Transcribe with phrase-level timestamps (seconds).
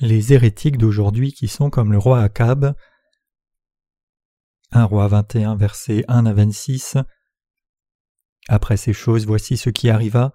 [0.00, 2.74] les hérétiques d'aujourd'hui qui sont comme le roi Akab.
[4.72, 6.98] 1 roi 21 versets 1 à 26
[8.48, 10.32] Après ces choses voici ce qui arriva.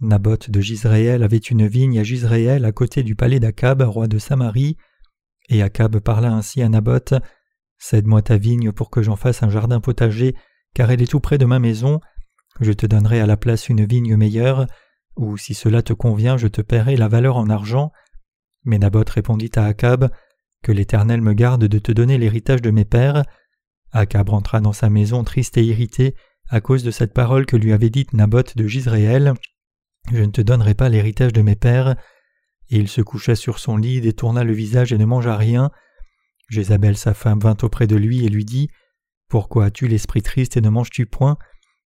[0.00, 4.18] Naboth de Gisraël avait une vigne à Gisraël à côté du palais d'Akab, roi de
[4.18, 4.76] Samarie,
[5.48, 7.14] et Akab parla ainsi à Naboth
[7.78, 10.34] Cède-moi ta vigne pour que j'en fasse un jardin potager,
[10.74, 12.00] car elle est tout près de ma maison.
[12.60, 14.66] Je te donnerai à la place une vigne meilleure,
[15.16, 17.92] ou si cela te convient, je te paierai la valeur en argent.
[18.64, 20.10] Mais Naboth répondit à Akab
[20.62, 23.24] Que l'Éternel me garde de te donner l'héritage de mes pères.
[23.92, 26.14] Akab rentra dans sa maison triste et irrité
[26.50, 29.34] à cause de cette parole que lui avait dite Naboth de Gisraël
[30.10, 31.96] Je ne te donnerai pas l'héritage de mes pères.
[32.70, 35.70] Et il se coucha sur son lit, détourna le visage et ne mangea rien.
[36.48, 38.68] Jézabel sa femme vint auprès de lui et lui dit
[39.28, 41.36] Pourquoi as-tu l'esprit triste et ne manges-tu point?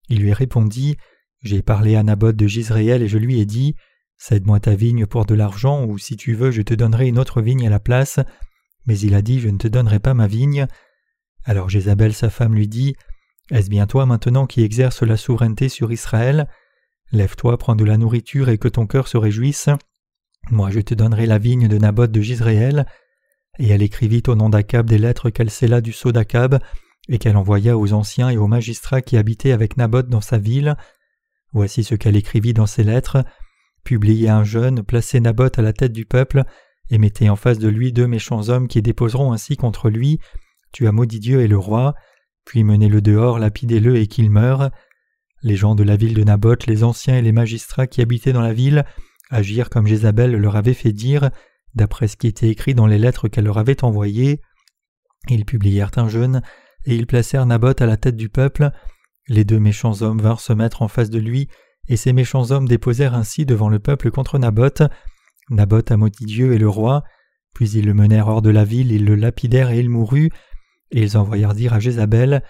[0.09, 0.97] Il lui répondit
[1.41, 3.75] J'ai parlé à Naboth de Gisraël et je lui ai dit
[4.23, 7.41] Cède-moi ta vigne pour de l'argent, ou si tu veux, je te donnerai une autre
[7.41, 8.19] vigne à la place.
[8.85, 10.67] Mais il a dit Je ne te donnerai pas ma vigne.
[11.43, 12.95] Alors Jézabel sa femme lui dit
[13.49, 16.47] Est-ce bien toi maintenant qui exerces la souveraineté sur Israël?
[17.11, 19.69] Lève-toi, prends de la nourriture et que ton cœur se réjouisse.
[20.51, 22.85] Moi je te donnerai la vigne de Naboth de Gisraël.
[23.57, 26.59] Et elle écrivit au nom d'Akab des lettres qu'elle scella du sceau d'Akab,
[27.09, 30.75] et qu'elle envoya aux anciens et aux magistrats qui habitaient avec Naboth dans sa ville.
[31.53, 33.25] Voici ce qu'elle écrivit dans ces lettres.
[33.83, 36.43] Publiez un jeune, placez Naboth à la tête du peuple,
[36.89, 40.19] et mettez en face de lui deux méchants hommes qui déposeront ainsi contre lui
[40.71, 41.95] Tu as maudit Dieu et le roi,
[42.45, 44.71] puis menez-le dehors, lapidez-le et qu'il meure.
[45.43, 48.41] Les gens de la ville de Naboth, les anciens et les magistrats qui habitaient dans
[48.41, 48.85] la ville,
[49.29, 51.31] agirent comme Jézabel leur avait fait dire,
[51.73, 54.41] d'après ce qui était écrit dans les lettres qu'elle leur avait envoyées.
[55.29, 56.41] Ils publièrent un jeûne,
[56.85, 58.71] et ils placèrent Naboth à la tête du peuple.
[59.27, 61.47] Les deux méchants hommes vinrent se mettre en face de lui,
[61.91, 64.81] et ces méchants hommes déposèrent ainsi devant le peuple contre Naboth.
[65.49, 67.03] Naboth a maudit Dieu et le roi,
[67.53, 70.31] puis ils le menèrent hors de la ville, ils le lapidèrent et il mourut,
[70.91, 72.43] et ils envoyèrent dire à Jézabel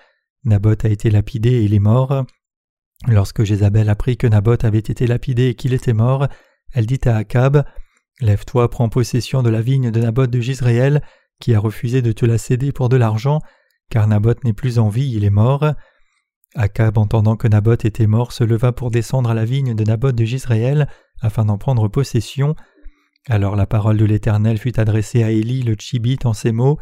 [0.44, 2.24] Naboth a été lapidé et il est mort.
[3.07, 6.28] Lorsque Jézabel apprit que Naboth avait été lapidé et qu'il était mort,
[6.74, 7.63] elle dit à Akab
[8.19, 11.01] Lève-toi, prends possession de la vigne de Naboth de Gisraël,
[11.40, 13.40] qui a refusé de te la céder pour de l'argent,
[13.90, 15.74] car Naboth n'est plus en vie, il est mort.
[16.56, 20.16] Akab, entendant que Naboth était mort, se leva pour descendre à la vigne de Naboth
[20.16, 20.88] de Gisraël,
[21.22, 22.56] afin d'en prendre possession.
[23.29, 26.78] Alors la parole de l'Éternel fut adressée à Élie le Tchibite en ces mots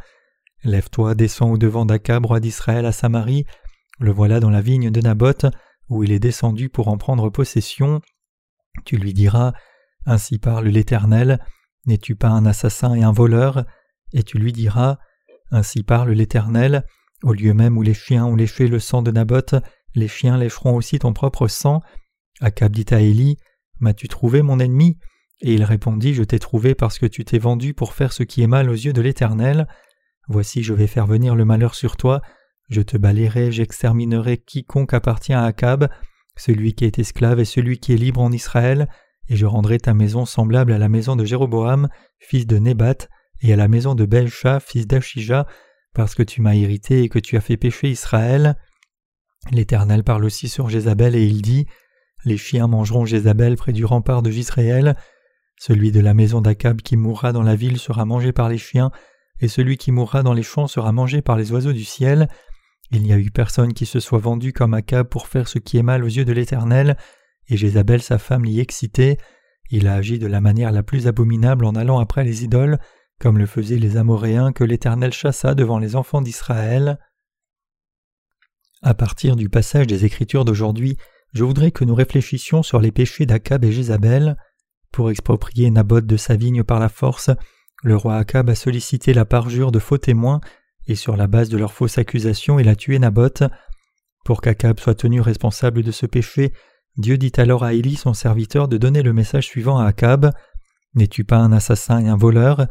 [0.63, 3.46] Lève-toi, descends au-devant d'Akab, roi d'Israël, à Samarie.
[4.00, 5.46] Le voilà dans la vigne de Naboth,
[5.88, 8.01] où il est descendu pour en prendre possession.
[8.86, 9.53] Tu lui diras
[10.06, 11.40] Ainsi parle l'Éternel
[11.86, 13.66] N'es-tu pas un assassin et un voleur?
[14.13, 14.97] Et tu lui diras
[15.51, 16.84] Ainsi parle l'Éternel
[17.24, 19.56] au lieu même où les chiens ont léché le sang de Naboth,
[19.96, 21.81] les chiens lécheront aussi ton propre sang.
[22.41, 23.38] Akab dit à Élie
[23.80, 24.97] M'as-tu trouvé mon ennemi?
[25.41, 28.41] Et il répondit Je t'ai trouvé parce que tu t'es vendu pour faire ce qui
[28.41, 29.68] est mal aux yeux de l'Éternel.
[30.28, 32.22] Voici, je vais faire venir le malheur sur toi.
[32.69, 35.90] Je te balayerai, j'exterminerai quiconque appartient à Akab,
[36.38, 38.88] celui qui est esclave et celui qui est libre en Israël,
[39.28, 43.07] et je rendrai ta maison semblable à la maison de Jéroboam, fils de Nébat,
[43.41, 45.47] et à la maison de Belcha, fils d'Achija,
[45.94, 48.55] parce que tu m'as irrité et que tu as fait pécher Israël.
[49.51, 51.66] L'Éternel parle aussi sur Jézabel et il dit
[52.25, 54.95] Les chiens mangeront Jézabel près du rempart de Jisraël.
[55.57, 58.91] Celui de la maison d'Akab qui mourra dans la ville sera mangé par les chiens,
[59.41, 62.29] et celui qui mourra dans les champs sera mangé par les oiseaux du ciel.
[62.91, 65.77] Il n'y a eu personne qui se soit vendu comme Akab pour faire ce qui
[65.77, 66.97] est mal aux yeux de l'Éternel,
[67.50, 69.17] et Jézabel sa femme l'y excitait.
[69.69, 72.79] Il a agi de la manière la plus abominable en allant après les idoles,
[73.19, 77.00] comme le faisaient les Amoréens que l'Éternel chassa devant les enfants d'Israël.
[78.81, 80.97] À partir du passage des Écritures d'aujourd'hui,
[81.34, 84.38] je voudrais que nous réfléchissions sur les péchés d'Akab et Jézabel.
[84.92, 87.30] Pour exproprier Naboth de sa vigne par la force,
[87.83, 90.42] le roi Akab a sollicité la parjure de faux témoins,
[90.88, 93.44] et sur la base de leurs fausses accusations, il a tué Naboth.
[94.25, 96.54] Pour qu'Akab soit tenu responsable de ce péché,
[96.98, 100.31] Dieu dit alors à Élie son serviteur de donner le message suivant à Akab
[100.95, 102.66] N'es-tu pas un assassin et un voleur?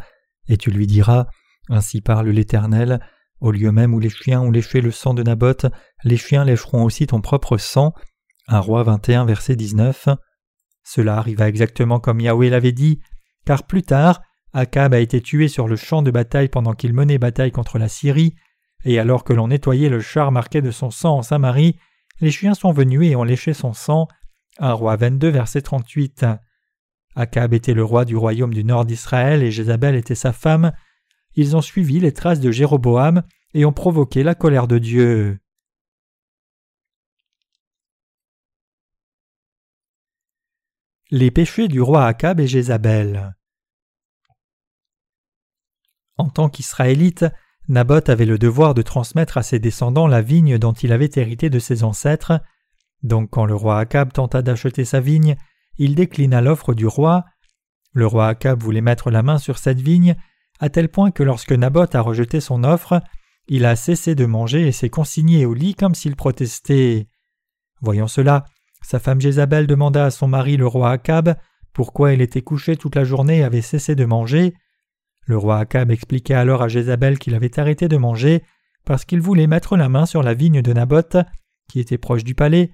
[0.49, 1.27] Et tu lui diras
[1.69, 3.01] Ainsi parle l'Éternel,
[3.41, 5.67] au lieu même où les chiens ont léché le sang de Naboth,
[6.05, 7.93] les chiens lécheront aussi ton propre sang.
[8.49, 10.09] Un roi 21, verset 19.
[10.83, 13.01] Cela arriva exactement comme Yahweh l'avait dit,
[13.45, 14.23] car plus tard,
[14.55, 17.89] Akab a été tué sur le champ de bataille pendant qu'il menait bataille contre la
[17.89, 18.35] Syrie,
[18.85, 21.79] et alors que l'on nettoyait le char marqué de son sang en Samarie,
[22.21, 24.09] les chiens sont venus et ont léché son sang.
[24.59, 26.25] Un roi 22, verset 38.
[27.19, 30.73] Akab était le roi du royaume du nord d'Israël et Jézabel était sa femme.
[31.35, 33.25] Ils ont suivi les traces de Jéroboam
[33.55, 35.41] et ont provoqué la colère de Dieu.
[41.11, 43.35] Les péchés du roi Akab et Jézabel.
[46.19, 47.27] En tant qu'Israélite,
[47.67, 51.51] Naboth avait le devoir de transmettre à ses descendants la vigne dont il avait hérité
[51.51, 52.41] de ses ancêtres.
[53.03, 55.37] Donc quand le roi Akab tenta d'acheter sa vigne,
[55.79, 57.25] il déclina l'offre du roi.
[57.93, 60.17] Le roi Akab voulait mettre la main sur cette vigne,
[60.61, 63.01] à tel point que lorsque Naboth a rejeté son offre,
[63.47, 67.09] il a cessé de manger et s'est consigné au lit comme s'il protestait.
[67.81, 68.45] Voyant cela,
[68.83, 71.37] sa femme Jézabel demanda à son mari le roi Akab
[71.73, 74.53] pourquoi il était couché toute la journée et avait cessé de manger.
[75.27, 78.43] Le roi Akab expliqua alors à Jézabel qu'il avait arrêté de manger
[78.85, 81.17] parce qu'il voulait mettre la main sur la vigne de Naboth,
[81.69, 82.73] qui était proche du palais,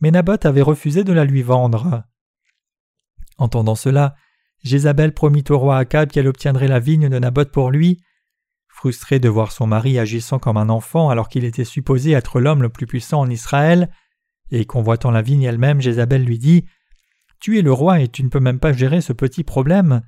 [0.00, 2.02] mais Naboth avait refusé de la lui vendre.
[3.40, 4.14] Entendant cela,
[4.62, 8.02] Jézabel promit au roi Akab qu'elle obtiendrait la vigne de Naboth pour lui.
[8.68, 12.62] Frustré de voir son mari agissant comme un enfant alors qu'il était supposé être l'homme
[12.62, 13.90] le plus puissant en Israël,
[14.50, 16.66] et convoitant la vigne elle-même, Jézabel lui dit
[17.40, 20.02] Tu es le roi et tu ne peux même pas gérer ce petit problème.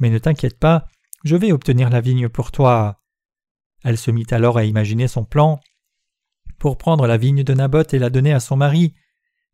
[0.00, 0.88] Mais ne t'inquiète pas,
[1.22, 3.00] je vais obtenir la vigne pour toi.
[3.84, 5.60] Elle se mit alors à imaginer son plan.
[6.58, 8.94] Pour prendre la vigne de Naboth et la donner à son mari,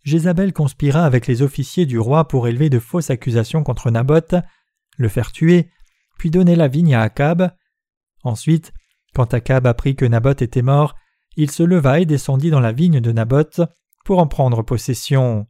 [0.03, 4.35] Jézabel conspira avec les officiers du roi pour élever de fausses accusations contre Naboth,
[4.97, 5.71] le faire tuer,
[6.19, 7.55] puis donner la vigne à Akab.
[8.23, 8.73] Ensuite,
[9.15, 10.95] quand Akab apprit que Naboth était mort,
[11.37, 13.61] il se leva et descendit dans la vigne de Naboth
[14.05, 15.47] pour en prendre possession.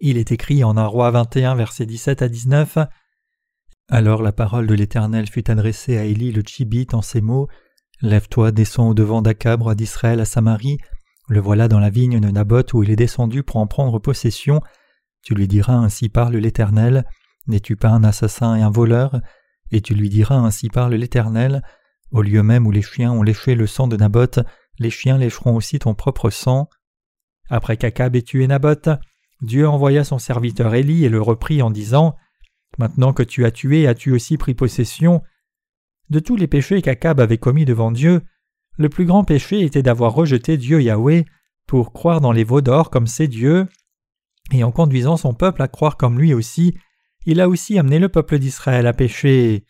[0.00, 2.78] Il est écrit en un roi 21 versets 17 à 19
[3.88, 7.48] alors la parole de l'Éternel fut adressée à Élie le Tchibite en ces mots
[8.00, 10.78] Lève-toi, descends au devant d'Akab, roi d'Israël, à Samarie.
[11.32, 14.60] Le voilà dans la vigne de Naboth où il est descendu pour en prendre possession.
[15.22, 17.06] Tu lui diras Ainsi parle l'Éternel.
[17.46, 19.18] N'es-tu pas un assassin et un voleur?
[19.70, 21.62] Et tu lui diras Ainsi parle l'Éternel.
[22.10, 24.40] Au lieu même où les chiens ont léché le sang de Naboth,
[24.78, 26.68] les chiens lécheront aussi ton propre sang.
[27.48, 28.90] Après qu'Akab ait tué Naboth,
[29.40, 32.14] Dieu envoya son serviteur Élie et le reprit en disant
[32.76, 35.22] Maintenant que tu as tué, as-tu aussi pris possession?
[36.10, 38.20] De tous les péchés qu'Akab avait commis devant Dieu,
[38.78, 41.24] le plus grand péché était d'avoir rejeté Dieu Yahweh
[41.66, 43.66] pour croire dans les veaux d'or comme ses dieux,
[44.52, 46.76] et en conduisant son peuple à croire comme lui aussi,
[47.24, 49.64] il a aussi amené le peuple d'Israël à pécher.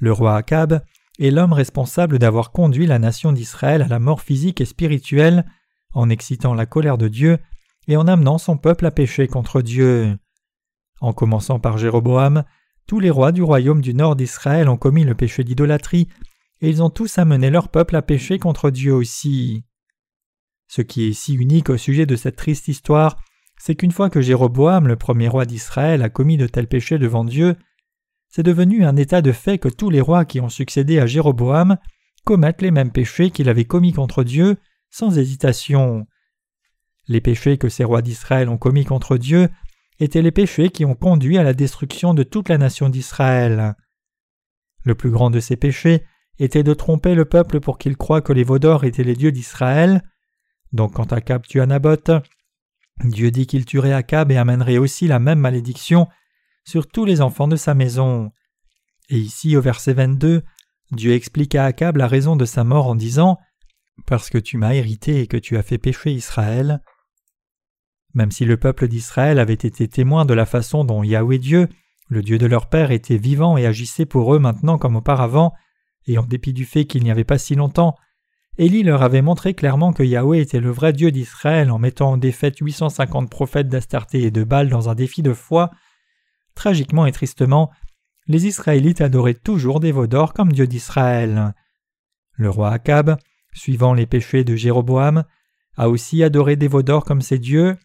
[0.00, 0.82] Le roi Akab
[1.18, 5.46] est l'homme responsable d'avoir conduit la nation d'Israël à la mort physique et spirituelle
[5.92, 7.38] en excitant la colère de Dieu
[7.86, 10.18] et en amenant son peuple à pécher contre Dieu.
[11.00, 12.44] En commençant par Jéroboam,
[12.86, 16.08] tous les rois du royaume du nord d'Israël ont commis le péché d'idolâtrie,
[16.64, 19.64] et ils ont tous amené leur peuple à pécher contre Dieu aussi.
[20.66, 23.18] Ce qui est si unique au sujet de cette triste histoire,
[23.58, 27.22] c'est qu'une fois que Jéroboam, le premier roi d'Israël, a commis de tels péchés devant
[27.22, 27.56] Dieu,
[28.28, 31.76] c'est devenu un état de fait que tous les rois qui ont succédé à Jéroboam
[32.24, 34.56] commettent les mêmes péchés qu'il avait commis contre Dieu,
[34.88, 36.06] sans hésitation.
[37.08, 39.50] Les péchés que ces rois d'Israël ont commis contre Dieu
[40.00, 43.74] étaient les péchés qui ont conduit à la destruction de toute la nation d'Israël.
[44.82, 46.04] Le plus grand de ces péchés
[46.38, 50.02] était de tromper le peuple pour qu'il croie que les d'or étaient les dieux d'Israël.
[50.72, 52.10] Donc quand Akab tua Naboth,
[53.02, 56.08] Dieu dit qu'il tuerait Akab et amènerait aussi la même malédiction
[56.64, 58.30] sur tous les enfants de sa maison.
[59.08, 60.42] Et ici au verset 22,
[60.92, 63.38] Dieu explique à Akab la raison de sa mort en disant
[64.06, 66.80] Parce que tu m'as hérité et que tu as fait pécher Israël.
[68.14, 71.68] Même si le peuple d'Israël avait été témoin de la façon dont Yahweh Dieu,
[72.08, 75.52] le Dieu de leur père, était vivant et agissait pour eux maintenant comme auparavant,
[76.06, 77.96] et en dépit du fait qu'il n'y avait pas si longtemps,
[78.56, 82.16] Élie leur avait montré clairement que Yahweh était le vrai Dieu d'Israël en mettant en
[82.16, 85.70] défaite 850 prophètes d'Astarté et de Baal dans un défi de foi.
[86.54, 87.72] Tragiquement et tristement,
[88.28, 91.54] les Israélites adoraient toujours des veaux comme Dieu d'Israël.
[92.36, 93.16] Le roi Akab,
[93.52, 95.24] suivant les péchés de Jéroboam,
[95.76, 96.68] a aussi adoré des
[97.04, 97.76] comme ses dieux,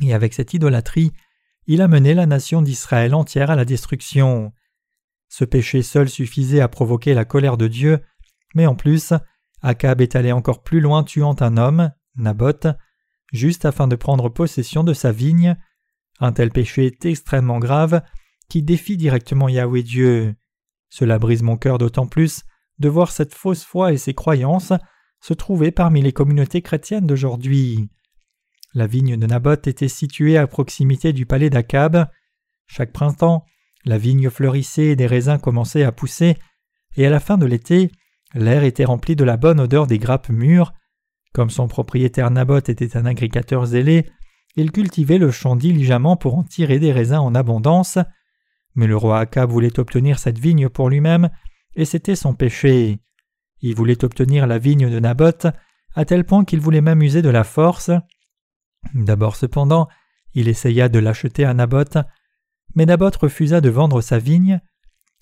[0.00, 1.12] et avec cette idolâtrie,
[1.66, 4.52] il a mené la nation d'Israël entière à la destruction.
[5.38, 8.00] Ce péché seul suffisait à provoquer la colère de Dieu,
[8.54, 9.12] mais en plus,
[9.60, 12.68] Akab est allé encore plus loin tuant un homme, Naboth,
[13.34, 15.58] juste afin de prendre possession de sa vigne.
[16.20, 18.00] Un tel péché est extrêmement grave,
[18.48, 20.36] qui défie directement Yahweh Dieu.
[20.88, 22.44] Cela brise mon cœur d'autant plus
[22.78, 24.72] de voir cette fausse foi et ces croyances
[25.20, 27.90] se trouver parmi les communautés chrétiennes d'aujourd'hui.
[28.72, 32.08] La vigne de Naboth était située à proximité du palais d'Akab.
[32.66, 33.44] Chaque printemps,
[33.86, 36.36] la vigne fleurissait et des raisins commençaient à pousser,
[36.96, 37.90] et à la fin de l'été,
[38.34, 40.74] l'air était rempli de la bonne odeur des grappes mûres.
[41.32, 44.06] Comme son propriétaire Naboth était un agriculteur zélé,
[44.56, 47.98] il cultivait le champ diligemment pour en tirer des raisins en abondance.
[48.74, 51.30] Mais le roi Akab voulait obtenir cette vigne pour lui-même,
[51.76, 52.98] et c'était son péché.
[53.60, 55.46] Il voulait obtenir la vigne de Naboth,
[55.94, 57.90] à tel point qu'il voulait même user de la force.
[58.94, 59.88] D'abord cependant,
[60.34, 61.98] il essaya de l'acheter à Naboth,
[62.76, 64.60] mais Naboth refusa de vendre sa vigne.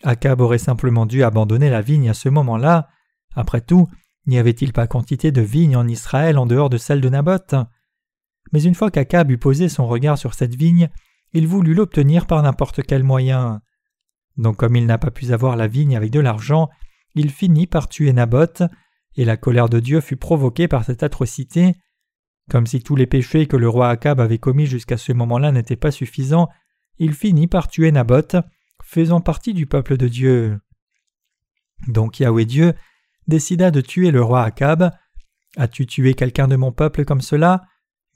[0.02, 2.88] Akab aurait simplement dû abandonner la vigne à ce moment-là.
[3.34, 3.88] Après tout,
[4.26, 7.54] n'y avait-il pas quantité de vignes en Israël en dehors de celle de Naboth?
[8.52, 10.90] Mais une fois qu'Akab eut posé son regard sur cette vigne,
[11.32, 13.62] il voulut l'obtenir par n'importe quel moyen.
[14.36, 16.68] Donc comme il n'a pas pu avoir la vigne avec de l'argent,
[17.14, 18.64] il finit par tuer Naboth,
[19.16, 21.74] et la colère de Dieu fut provoquée par cette atrocité.
[22.50, 25.76] Comme si tous les péchés que le roi Akab avait commis jusqu'à ce moment-là n'étaient
[25.76, 26.48] pas suffisants,
[26.98, 28.36] il finit par tuer Naboth,
[28.82, 30.60] faisant partie du peuple de Dieu.
[31.88, 32.74] Donc Yahweh Dieu
[33.26, 34.90] décida de tuer le roi Akab.
[35.56, 37.62] As-tu tué quelqu'un de mon peuple comme cela?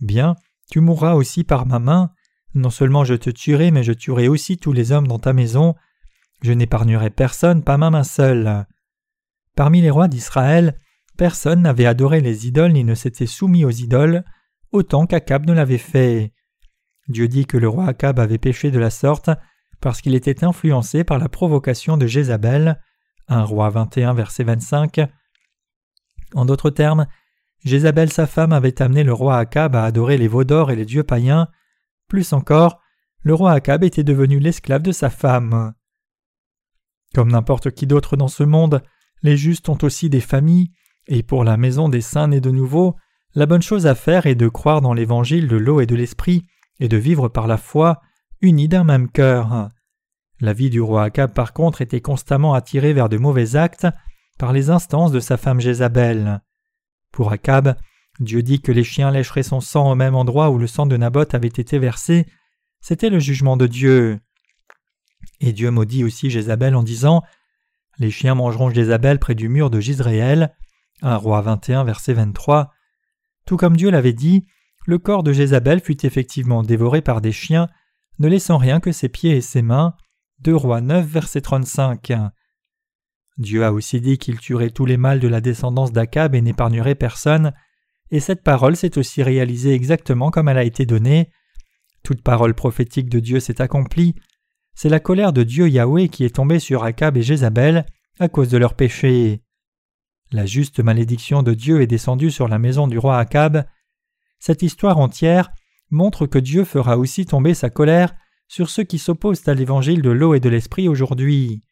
[0.00, 0.36] Bien,
[0.70, 2.12] tu mourras aussi par ma main.
[2.54, 5.74] Non seulement je te tuerai, mais je tuerai aussi tous les hommes dans ta maison.
[6.42, 8.66] Je n'épargnerai personne, pas même un seul.
[9.54, 10.78] Parmi les rois d'Israël,
[11.16, 14.24] personne n'avait adoré les idoles ni ne s'était soumis aux idoles,
[14.72, 16.32] autant qu'Akab ne l'avait fait.
[17.08, 19.30] Dieu dit que le roi Akab avait péché de la sorte
[19.80, 22.80] parce qu'il était influencé par la provocation de Jézabel.
[23.28, 25.00] 1 roi 21 verset 25.
[26.34, 27.06] En d'autres termes,
[27.64, 30.84] Jézabel sa femme avait amené le roi Akab à adorer les veaux d'or et les
[30.84, 31.48] dieux païens.
[32.08, 32.80] Plus encore,
[33.22, 35.74] le roi Akab était devenu l'esclave de sa femme.
[37.14, 38.82] Comme n'importe qui d'autre dans ce monde,
[39.22, 40.70] les justes ont aussi des familles,
[41.06, 42.96] et pour la maison des saints nés de nouveau,
[43.34, 46.46] la bonne chose à faire est de croire dans l'évangile de l'eau et de l'esprit,
[46.80, 48.00] et de vivre par la foi,
[48.40, 49.70] unis d'un même cœur.
[50.40, 53.86] La vie du roi Akab par contre était constamment attirée vers de mauvais actes
[54.38, 56.42] par les instances de sa femme Jézabel.
[57.12, 57.76] Pour Akab,
[58.20, 60.96] Dieu dit que les chiens lècheraient son sang au même endroit où le sang de
[60.96, 62.26] Naboth avait été versé,
[62.80, 64.20] c'était le jugement de Dieu.
[65.40, 67.22] Et Dieu maudit aussi Jézabel en disant
[67.98, 70.54] Les chiens mangeront Jézabel près du mur de Gisraël.
[71.02, 72.72] 1 roi 21, verset 23.
[73.46, 74.46] Tout comme Dieu l'avait dit,
[74.88, 77.68] le corps de Jézabel fut effectivement dévoré par des chiens,
[78.20, 79.92] ne laissant rien que ses pieds et ses mains.
[80.40, 82.10] 2 rois 9, verset 35.
[83.36, 86.94] Dieu a aussi dit qu'il tuerait tous les mâles de la descendance d'Akab et n'épargnerait
[86.94, 87.52] personne,
[88.10, 91.28] et cette parole s'est aussi réalisée exactement comme elle a été donnée.
[92.02, 94.14] Toute parole prophétique de Dieu s'est accomplie,
[94.74, 97.84] c'est la colère de Dieu Yahweh qui est tombée sur Akab et Jézabel
[98.18, 99.42] à cause de leurs péchés.
[100.32, 103.66] La juste malédiction de Dieu est descendue sur la maison du roi Akab.
[104.38, 105.50] Cette histoire entière
[105.90, 108.14] montre que Dieu fera aussi tomber sa colère
[108.46, 111.62] sur ceux qui s'opposent à l'évangile de l'eau et de l'esprit aujourd'hui.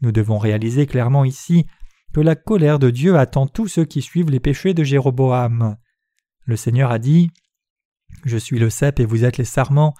[0.00, 1.66] Nous devons réaliser clairement ici
[2.14, 5.76] que la colère de Dieu attend tous ceux qui suivent les péchés de Jéroboam.
[6.44, 7.30] Le Seigneur a dit
[8.24, 9.94] Je suis le cep et vous êtes les sarments.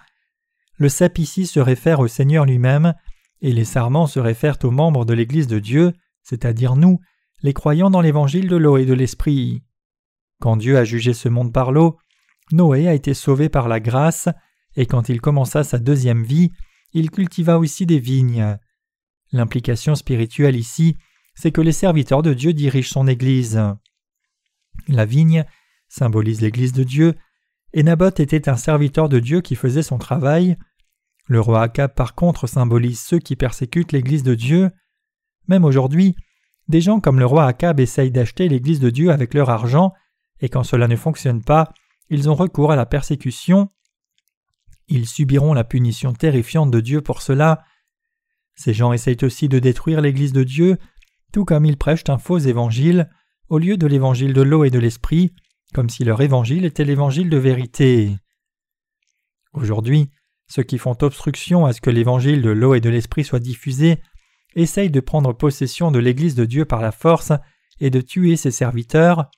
[0.77, 2.95] Le cep ici se réfère au Seigneur lui-même,
[3.41, 6.99] et les sarments se réfèrent aux membres de l'Église de Dieu, c'est-à-dire nous,
[7.43, 9.63] les croyants dans l'évangile de l'eau et de l'esprit.
[10.39, 11.97] Quand Dieu a jugé ce monde par l'eau,
[12.51, 14.29] Noé a été sauvé par la grâce,
[14.75, 16.51] et quand il commença sa deuxième vie,
[16.93, 18.57] il cultiva aussi des vignes.
[19.31, 20.97] L'implication spirituelle ici,
[21.35, 23.61] c'est que les serviteurs de Dieu dirigent son Église.
[24.87, 25.45] La vigne
[25.87, 27.15] symbolise l'Église de Dieu,
[27.73, 30.57] et Naboth était un serviteur de Dieu qui faisait son travail,
[31.29, 34.71] le roi Akab par contre symbolise ceux qui persécutent l'Église de Dieu.
[35.47, 36.15] Même aujourd'hui,
[36.67, 39.93] des gens comme le roi Akab essayent d'acheter l'Église de Dieu avec leur argent,
[40.41, 41.73] et quand cela ne fonctionne pas,
[42.09, 43.69] ils ont recours à la persécution.
[44.87, 47.63] Ils subiront la punition terrifiante de Dieu pour cela.
[48.55, 50.77] Ces gens essayent aussi de détruire l'Église de Dieu,
[51.31, 53.09] tout comme ils prêchent un faux évangile,
[53.49, 55.33] au lieu de l'évangile de l'eau et de l'esprit,
[55.73, 58.15] comme si leur évangile était l'évangile de vérité.
[59.53, 60.09] Aujourd'hui,
[60.47, 64.01] ceux qui font obstruction à ce que l'évangile de l'eau et de l'esprit soit diffusé
[64.55, 67.31] essayent de prendre possession de l'Église de Dieu par la force
[67.79, 69.29] et de tuer ses serviteurs.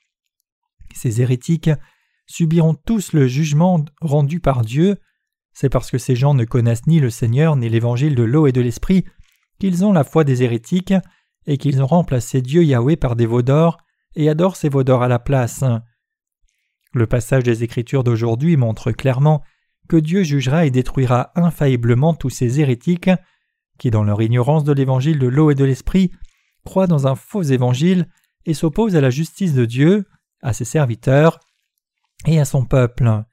[0.95, 1.71] Ces hérétiques
[2.27, 4.98] subiront tous le jugement rendu par Dieu.
[5.53, 8.51] C'est parce que ces gens ne connaissent ni le Seigneur ni l'évangile de l'eau et
[8.51, 9.05] de l'esprit
[9.60, 10.93] qu'ils ont la foi des hérétiques
[11.45, 13.41] et qu'ils ont remplacé Dieu Yahweh par des veaux
[14.15, 15.63] et adorent ces veaux à la place.
[16.93, 19.43] Le passage des Écritures d'aujourd'hui montre clairement
[19.88, 23.10] que Dieu jugera et détruira infailliblement tous ces hérétiques
[23.77, 26.12] qui, dans leur ignorance de l'évangile de l'eau et de l'esprit,
[26.65, 28.07] croient dans un faux évangile
[28.45, 30.05] et s'opposent à la justice de Dieu,
[30.41, 31.39] à ses serviteurs
[32.25, 33.24] et à son peuple.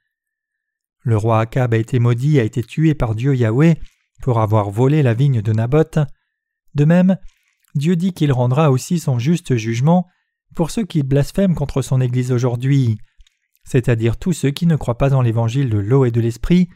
[1.01, 3.79] Le roi Akab a été maudit a été tué par Dieu Yahweh
[4.23, 5.99] pour avoir volé la vigne de Naboth.
[6.75, 7.17] De même,
[7.75, 10.07] Dieu dit qu'il rendra aussi son juste jugement
[10.55, 12.99] pour ceux qui blasphèment contre son Église aujourd'hui
[13.69, 16.71] c'est-à-dire tous ceux qui ne croient pas dans l'évangile de l'eau et de l'esprit,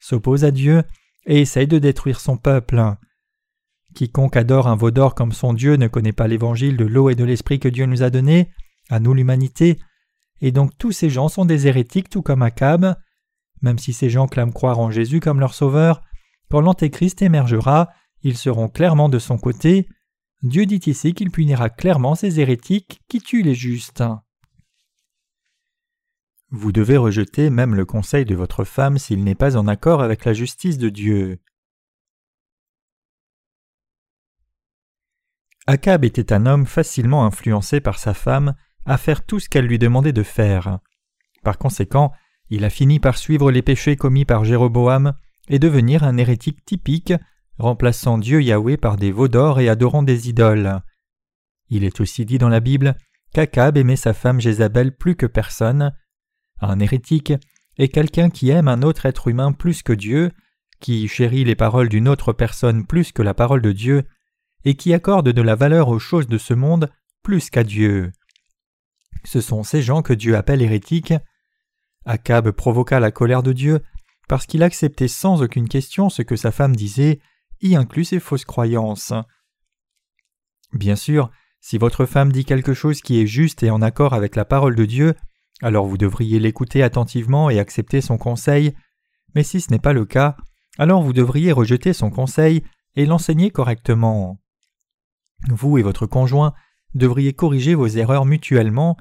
[0.00, 0.82] s'opposent à Dieu
[1.24, 2.82] et essayent de détruire son peuple.
[3.94, 7.14] Quiconque adore un veau d'or comme son Dieu ne connaît pas l'évangile de l'eau et
[7.14, 8.50] de l'esprit que Dieu nous a donné,
[8.90, 9.78] à nous l'humanité,
[10.40, 12.96] et donc tous ces gens sont des hérétiques tout comme Akab.
[13.62, 16.02] Même si ces gens clament croire en Jésus comme leur sauveur,
[16.50, 17.90] quand l'Antéchrist émergera,
[18.22, 19.88] ils seront clairement de son côté.
[20.42, 24.02] Dieu dit ici qu'il punira clairement ces hérétiques qui tuent les justes.
[26.50, 30.24] Vous devez rejeter même le conseil de votre femme s'il n'est pas en accord avec
[30.24, 31.40] la justice de Dieu.
[35.68, 38.54] Akab était un homme facilement influencé par sa femme
[38.86, 40.78] à faire tout ce qu'elle lui demandait de faire.
[41.42, 42.12] Par conséquent,
[42.50, 45.14] il a fini par suivre les péchés commis par Jéroboam
[45.48, 47.12] et devenir un hérétique typique,
[47.58, 50.80] remplaçant Dieu Yahweh par des veaux d'or et adorant des idoles.
[51.68, 52.96] Il est aussi dit dans la Bible
[53.32, 55.94] qu'Akab aimait sa femme Jézabel plus que personne.
[56.60, 57.32] Un hérétique
[57.78, 60.30] est quelqu'un qui aime un autre être humain plus que Dieu,
[60.80, 64.04] qui chérit les paroles d'une autre personne plus que la parole de Dieu,
[64.64, 66.90] et qui accorde de la valeur aux choses de ce monde
[67.22, 68.12] plus qu'à Dieu.
[69.24, 71.14] Ce sont ces gens que Dieu appelle hérétiques.
[72.04, 73.80] Akab provoqua la colère de Dieu
[74.28, 77.20] parce qu'il acceptait sans aucune question ce que sa femme disait,
[77.60, 79.12] y inclut ses fausses croyances.
[80.72, 84.34] Bien sûr, si votre femme dit quelque chose qui est juste et en accord avec
[84.34, 85.14] la parole de Dieu,
[85.60, 88.74] alors vous devriez l'écouter attentivement et accepter son conseil,
[89.34, 90.36] mais si ce n'est pas le cas,
[90.78, 92.64] alors vous devriez rejeter son conseil
[92.96, 94.40] et l'enseigner correctement.
[95.48, 96.54] Vous et votre conjoint
[96.94, 98.96] devriez corriger vos erreurs mutuellement.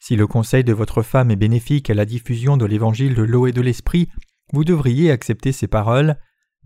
[0.00, 3.46] Si le conseil de votre femme est bénéfique à la diffusion de l'évangile de l'eau
[3.46, 4.08] et de l'esprit,
[4.52, 6.16] vous devriez accepter ces paroles,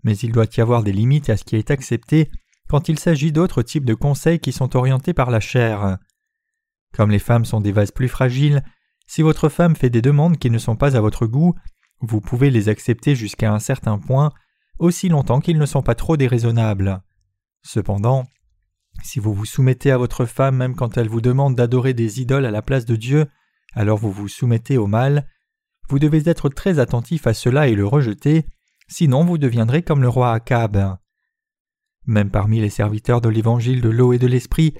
[0.03, 2.29] mais il doit y avoir des limites à ce qui est accepté
[2.69, 5.97] quand il s'agit d'autres types de conseils qui sont orientés par la chair.
[6.93, 8.63] Comme les femmes sont des vases plus fragiles,
[9.07, 11.55] si votre femme fait des demandes qui ne sont pas à votre goût,
[12.01, 14.31] vous pouvez les accepter jusqu'à un certain point,
[14.79, 17.01] aussi longtemps qu'ils ne sont pas trop déraisonnables.
[17.63, 18.25] Cependant,
[19.01, 22.45] si vous vous soumettez à votre femme même quand elle vous demande d'adorer des idoles
[22.45, 23.25] à la place de Dieu,
[23.73, 25.27] alors vous vous soumettez au mal.
[25.89, 28.45] Vous devez être très attentif à cela et le rejeter,
[28.87, 30.97] sinon vous deviendrez comme le roi Akab.
[32.05, 34.73] Même parmi les serviteurs de l'évangile de l'eau et de l'esprit,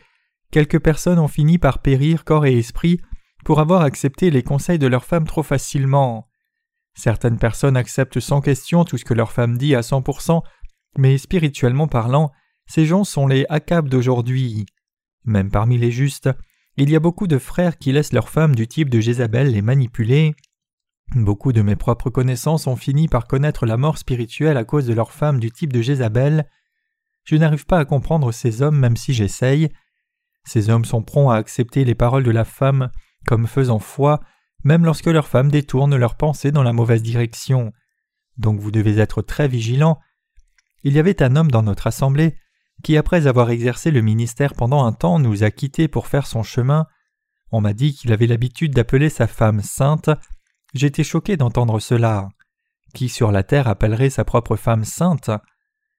[0.51, 2.99] quelques personnes ont fini par périr corps et esprit
[3.43, 6.29] pour avoir accepté les conseils de leur femme trop facilement.
[6.95, 10.41] Certaines personnes acceptent sans question tout ce que leur femme dit à 100%,
[10.97, 12.31] mais spirituellement parlant,
[12.65, 14.65] ces gens sont les Akab d'aujourd'hui.
[15.25, 16.29] Même parmi les justes,
[16.75, 19.61] il y a beaucoup de frères qui laissent leurs femmes du type de Jézabel les
[19.61, 20.35] manipuler.
[21.15, 24.93] Beaucoup de mes propres connaissances ont fini par connaître la mort spirituelle à cause de
[24.93, 26.49] leurs femmes du type de Jézabel.
[27.25, 29.69] Je n'arrive pas à comprendre ces hommes même si j'essaye.
[30.45, 32.89] Ces hommes sont prompts à accepter les paroles de la femme
[33.27, 34.19] comme faisant foi,
[34.63, 37.71] même lorsque leurs femmes détournent leurs pensées dans la mauvaise direction.
[38.37, 39.99] Donc vous devez être très vigilant.
[40.83, 42.35] Il y avait un homme dans notre assemblée
[42.83, 46.43] qui, après avoir exercé le ministère pendant un temps, nous a quittés pour faire son
[46.43, 46.85] chemin.
[47.51, 50.09] On m'a dit qu'il avait l'habitude d'appeler sa femme sainte.
[50.73, 52.29] J'étais choqué d'entendre cela.
[52.93, 55.31] Qui sur la terre appellerait sa propre femme sainte?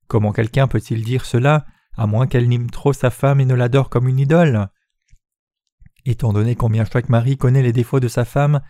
[0.07, 1.65] Comment quelqu'un peut-il dire cela,
[1.97, 4.69] à moins qu'elle n'aime trop sa femme et ne l'adore comme une idole?
[6.05, 8.61] Étant donné combien chaque mari connaît les défauts de sa femme,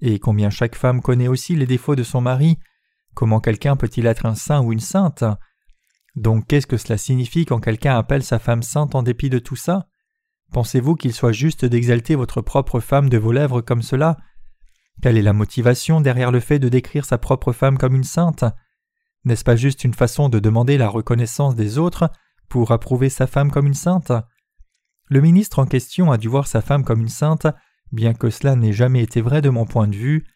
[0.00, 2.58] et combien chaque femme connaît aussi les défauts de son mari,
[3.14, 5.24] comment quelqu'un peut-il être un saint ou une sainte?
[6.16, 9.56] Donc qu'est-ce que cela signifie quand quelqu'un appelle sa femme sainte en dépit de tout
[9.56, 9.86] ça?
[10.52, 14.16] Pensez-vous qu'il soit juste d'exalter votre propre femme de vos lèvres comme cela?
[15.02, 18.44] Quelle est la motivation derrière le fait de décrire sa propre femme comme une sainte?
[19.24, 22.10] N'est-ce pas juste une façon de demander la reconnaissance des autres
[22.48, 24.12] pour approuver sa femme comme une sainte?
[25.08, 27.48] Le ministre en question a dû voir sa femme comme une sainte,
[27.90, 30.26] bien que cela n'ait jamais été vrai de mon point de vue.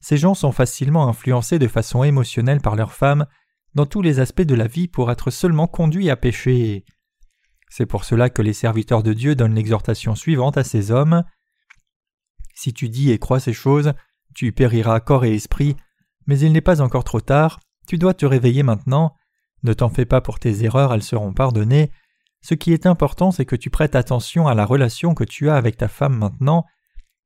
[0.00, 3.26] Ces gens sont facilement influencés de façon émotionnelle par leur femme
[3.74, 6.84] dans tous les aspects de la vie pour être seulement conduits à pécher.
[7.68, 11.24] C'est pour cela que les serviteurs de Dieu donnent l'exhortation suivante à ces hommes.
[12.54, 13.92] Si tu dis et crois ces choses,
[14.34, 15.76] tu périras corps et esprit,
[16.26, 19.14] mais il n'est pas encore trop tard, tu dois te réveiller maintenant,
[19.62, 21.90] ne t'en fais pas pour tes erreurs, elles seront pardonnées.
[22.42, 25.56] Ce qui est important, c'est que tu prêtes attention à la relation que tu as
[25.56, 26.64] avec ta femme maintenant.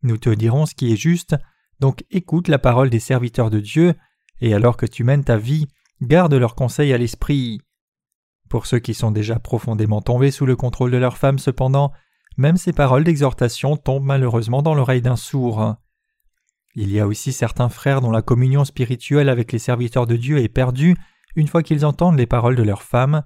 [0.03, 1.37] Nous te dirons ce qui est juste,
[1.81, 3.95] donc écoute la parole des serviteurs de Dieu,
[4.41, 5.69] et alors que tu mènes ta vie,
[6.07, 7.63] Garde leurs conseils à l'esprit.
[8.51, 11.93] Pour ceux qui sont déjà profondément tombés sous le contrôle de leur femme, cependant,
[12.37, 15.77] même ces paroles d'exhortation tombent malheureusement dans l'oreille d'un sourd.
[16.75, 20.39] Il y a aussi certains frères dont la communion spirituelle avec les serviteurs de Dieu
[20.39, 20.95] est perdue
[21.37, 23.23] une fois qu'ils entendent les paroles de leur femme.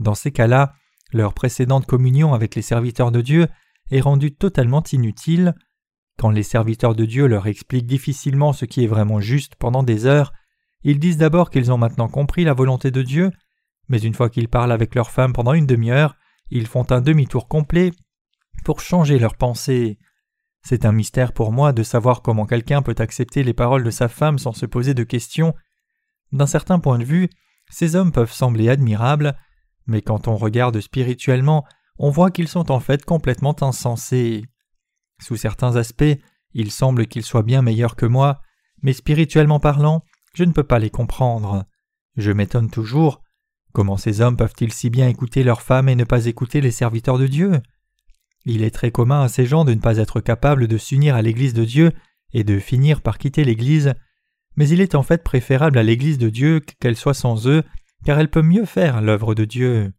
[0.00, 0.74] Dans ces cas-là,
[1.12, 3.46] leur précédente communion avec les serviteurs de Dieu
[3.92, 5.54] est rendue totalement inutile.
[6.18, 10.04] Quand les serviteurs de Dieu leur expliquent difficilement ce qui est vraiment juste pendant des
[10.04, 10.32] heures,
[10.82, 13.30] ils disent d'abord qu'ils ont maintenant compris la volonté de Dieu,
[13.88, 16.16] mais une fois qu'ils parlent avec leur femme pendant une demi-heure,
[16.50, 17.92] ils font un demi-tour complet
[18.64, 19.98] pour changer leurs pensées.
[20.62, 24.08] C'est un mystère pour moi de savoir comment quelqu'un peut accepter les paroles de sa
[24.08, 25.54] femme sans se poser de questions.
[26.32, 27.28] D'un certain point de vue,
[27.70, 29.36] ces hommes peuvent sembler admirables,
[29.86, 31.64] mais quand on regarde spirituellement,
[31.98, 34.44] on voit qu'ils sont en fait complètement insensés.
[35.20, 36.18] Sous certains aspects,
[36.52, 38.40] il semble qu'ils soient bien meilleurs que moi,
[38.82, 40.04] mais spirituellement parlant,
[40.38, 41.64] je ne peux pas les comprendre.
[42.16, 43.24] Je m'étonne toujours.
[43.72, 47.18] Comment ces hommes peuvent-ils si bien écouter leurs femmes et ne pas écouter les serviteurs
[47.18, 47.60] de Dieu?
[48.44, 51.22] Il est très commun à ces gens de ne pas être capables de s'unir à
[51.22, 51.90] l'Église de Dieu
[52.32, 53.94] et de finir par quitter l'Église,
[54.54, 57.64] mais il est en fait préférable à l'Église de Dieu qu'elle soit sans eux,
[58.04, 59.92] car elle peut mieux faire l'œuvre de Dieu.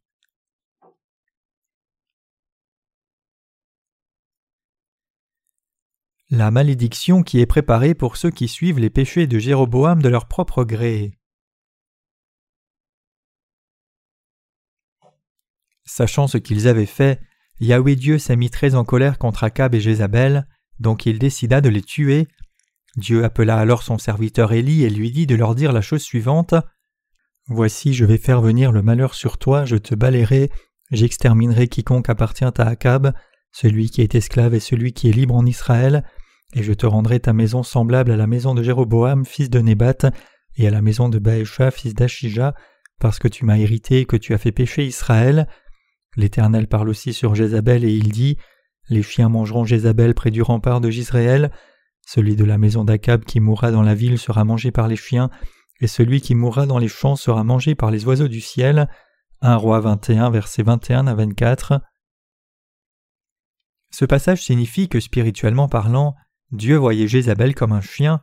[6.31, 10.27] La malédiction qui est préparée pour ceux qui suivent les péchés de Jéroboam de leur
[10.27, 11.17] propre gré.
[15.85, 17.19] Sachant ce qu'ils avaient fait,
[17.59, 20.47] Yahweh Dieu s'est mis très en colère contre Akab et Jézabel,
[20.79, 22.27] donc il décida de les tuer.
[22.95, 26.53] Dieu appela alors son serviteur Élie et lui dit de leur dire la chose suivante
[27.47, 30.51] Voici, je vais faire venir le malheur sur toi, je te balayerai,
[30.91, 33.13] j'exterminerai quiconque appartient à Akab,
[33.51, 36.05] celui qui est esclave et celui qui est libre en Israël,
[36.55, 40.11] et je te rendrai ta maison semblable à la maison de Jéroboam, fils de Nébat,
[40.55, 42.53] et à la maison de Baécha, fils d'Achija,
[42.99, 45.47] parce que tu m'as hérité et que tu as fait pécher Israël.
[46.15, 48.37] L'Éternel parle aussi sur Jézabel et il dit
[48.89, 51.51] Les chiens mangeront Jézabel près du rempart de Gisraël.
[52.05, 55.29] Celui de la maison d'Akab qui mourra dans la ville sera mangé par les chiens,
[55.79, 58.89] et celui qui mourra dans les champs sera mangé par les oiseaux du ciel.
[59.41, 61.81] 1 roi 21, versets 21 à 24.
[63.91, 66.15] Ce passage signifie que spirituellement parlant,
[66.51, 68.21] Dieu voyait Jézabel comme un chien.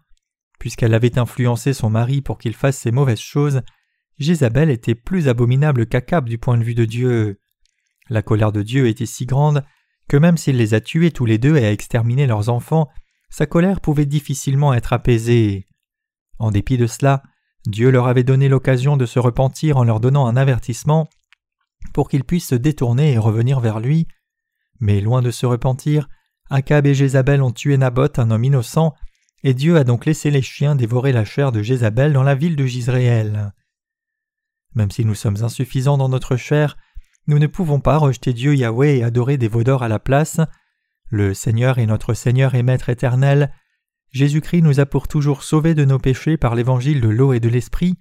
[0.59, 3.63] Puisqu'elle avait influencé son mari pour qu'il fasse ces mauvaises choses,
[4.19, 7.41] Jézabel était plus abominable qu'Akab du point de vue de Dieu.
[8.09, 9.65] La colère de Dieu était si grande
[10.09, 12.89] que même s'il les a tués tous les deux et a exterminé leurs enfants,
[13.29, 15.69] sa colère pouvait difficilement être apaisée.
[16.39, 17.23] En dépit de cela,
[17.67, 21.09] Dieu leur avait donné l'occasion de se repentir en leur donnant un avertissement
[21.93, 24.07] pour qu'ils puissent se détourner et revenir vers lui.
[24.79, 26.09] Mais loin de se repentir,
[26.51, 28.95] Akab et Jézabel ont tué Naboth, un homme innocent,
[29.43, 32.57] et Dieu a donc laissé les chiens dévorer la chair de Jézabel dans la ville
[32.57, 33.53] de Gisréel.
[34.75, 36.77] Même si nous sommes insuffisants dans notre chair,
[37.27, 40.41] nous ne pouvons pas rejeter Dieu Yahweh et adorer des vaudeurs à la place.
[41.09, 43.53] Le Seigneur est notre Seigneur et Maître éternel.
[44.13, 47.49] Jésus-Christ nous a pour toujours sauvés de nos péchés par l'évangile de l'eau et de
[47.49, 47.97] l'esprit.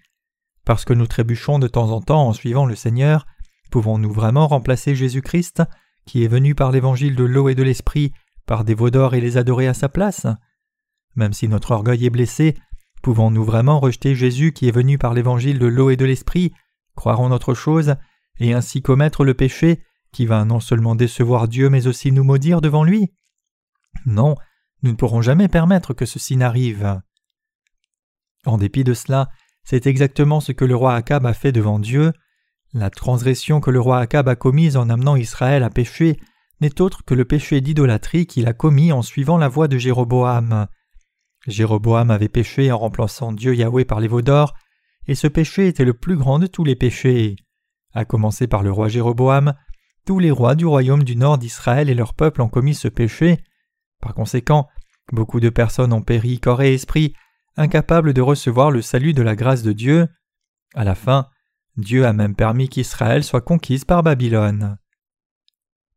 [0.63, 3.25] Parce que nous trébuchons de temps en temps en suivant le Seigneur,
[3.71, 5.63] pouvons-nous vraiment remplacer Jésus-Christ,
[6.05, 8.13] qui est venu par l'évangile de l'eau et de l'esprit,
[8.45, 10.27] par des veaux d'or et les adorer à sa place
[11.15, 12.55] Même si notre orgueil est blessé,
[13.01, 16.53] pouvons-nous vraiment rejeter Jésus qui est venu par l'évangile de l'eau et de l'esprit,
[16.95, 17.95] croire en autre chose,
[18.39, 22.61] et ainsi commettre le péché qui va non seulement décevoir Dieu mais aussi nous maudire
[22.61, 23.13] devant lui?
[24.05, 24.35] Non,
[24.81, 27.01] nous ne pourrons jamais permettre que ceci n'arrive.
[28.45, 29.29] En dépit de cela,
[29.63, 32.13] c'est exactement ce que le roi Akab a fait devant Dieu.
[32.73, 36.19] La transgression que le roi Akab a commise en amenant Israël à pécher
[36.61, 40.67] n'est autre que le péché d'idolâtrie qu'il a commis en suivant la voie de Jéroboam.
[41.47, 44.21] Jéroboam avait péché en remplaçant Dieu Yahweh par les veaux
[45.07, 47.35] et ce péché était le plus grand de tous les péchés.
[47.93, 49.53] À commencer par le roi Jéroboam,
[50.05, 53.43] tous les rois du royaume du nord d'Israël et leur peuple ont commis ce péché.
[54.01, 54.67] Par conséquent,
[55.11, 57.13] beaucoup de personnes ont péri corps et esprit,
[57.57, 60.07] incapables de recevoir le salut de la grâce de Dieu.
[60.73, 61.27] À la fin,
[61.77, 64.77] Dieu a même permis qu'Israël soit conquise par Babylone.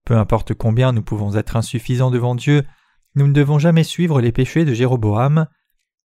[0.09, 2.65] Peu importe combien nous pouvons être insuffisants devant Dieu,
[3.15, 5.49] nous ne devons jamais suivre les péchés de Jéroboam.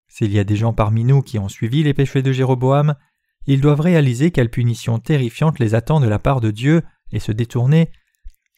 [0.10, 2.96] S'il y a des gens parmi nous qui ont suivi les péchés de Jéroboam,
[3.48, 7.32] ils doivent réaliser quelle punition terrifiante les attend de la part de Dieu et se
[7.32, 7.92] détourner.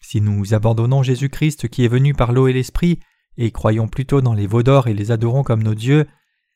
[0.01, 2.99] Si nous abandonnons Jésus-Christ qui est venu par l'eau et l'esprit,
[3.37, 6.07] et croyons plutôt dans les veaux d'or et les adorons comme nos dieux,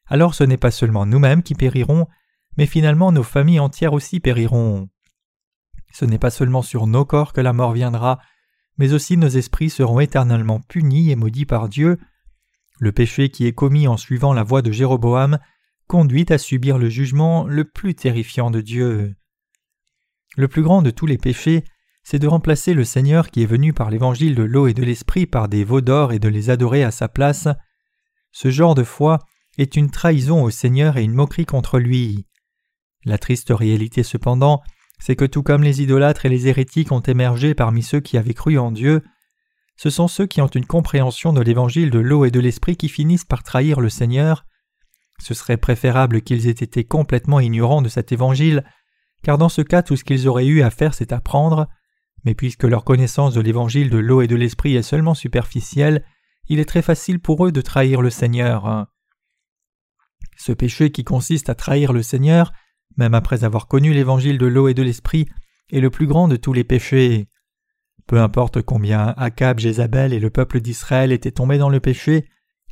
[0.08, 2.08] alors ce n'est pas seulement nous-mêmes qui périrons,
[2.58, 4.89] mais finalement nos familles entières aussi périront.
[5.91, 8.17] Ce n'est pas seulement sur nos corps que la mort viendra,
[8.80, 12.00] mais aussi nos esprits seront éternellement punis et maudits par Dieu.
[12.80, 15.38] Le péché qui est commis en suivant la voie de Jéroboam
[15.88, 19.15] conduit à subir le jugement le plus terrifiant de Dieu.
[20.38, 21.65] Le plus grand de tous les péchés,
[22.04, 25.26] c'est de remplacer le Seigneur qui est venu par l'évangile de l'eau et de l'esprit
[25.26, 27.50] par des veaux d'or et de les adorer à sa place.
[28.32, 29.20] Ce genre de foi
[29.58, 32.26] est une trahison au Seigneur et une moquerie contre lui.
[33.04, 34.62] La triste réalité cependant,
[35.00, 38.34] c'est que tout comme les idolâtres et les hérétiques ont émergé parmi ceux qui avaient
[38.34, 39.02] cru en Dieu,
[39.78, 42.90] ce sont ceux qui ont une compréhension de l'évangile de l'eau et de l'esprit qui
[42.90, 44.46] finissent par trahir le Seigneur.
[45.22, 48.66] Ce serait préférable qu'ils aient été complètement ignorants de cet évangile,
[49.24, 51.70] car dans ce cas tout ce qu'ils auraient eu à faire c'est apprendre,
[52.26, 56.04] mais puisque leur connaissance de l'évangile de l'eau et de l'esprit est seulement superficielle,
[56.50, 58.88] il est très facile pour eux de trahir le Seigneur.
[60.36, 62.52] Ce péché qui consiste à trahir le Seigneur
[62.97, 65.28] même après avoir connu l'évangile de l'eau et de l'esprit,
[65.71, 67.28] est le plus grand de tous les péchés.
[68.08, 72.28] Peu importe combien Akab, Jézabel et le peuple d'Israël étaient tombés dans le péché,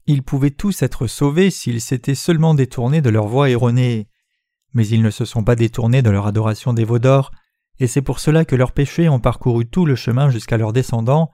[0.07, 4.07] ils pouvaient tous être sauvés s'ils s'étaient seulement détournés de leur voie erronée.
[4.73, 6.99] Mais ils ne se sont pas détournés de leur adoration des veaux
[7.79, 11.29] et c'est pour cela que leurs péchés ont parcouru tout le chemin jusqu'à leurs descendants.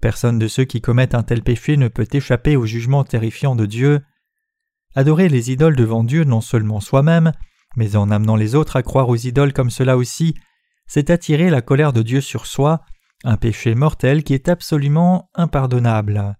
[0.00, 3.64] Personne de ceux qui commettent un tel péché ne peut échapper au jugement terrifiant de
[3.64, 4.02] Dieu.
[4.94, 7.32] Adorer les idoles devant Dieu non seulement soi-même,
[7.76, 10.34] mais en amenant les autres à croire aux idoles comme cela aussi,
[10.86, 12.82] c'est attirer la colère de Dieu sur soi,
[13.24, 16.36] un péché mortel qui est absolument impardonnable.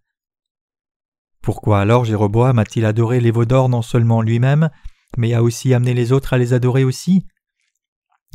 [1.42, 4.70] Pourquoi alors Jéroboam a-t-il adoré les veaux non seulement lui-même,
[5.16, 7.27] mais a aussi amené les autres à les adorer aussi?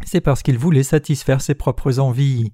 [0.05, 2.53] C'est parce qu'il voulait satisfaire ses propres envies.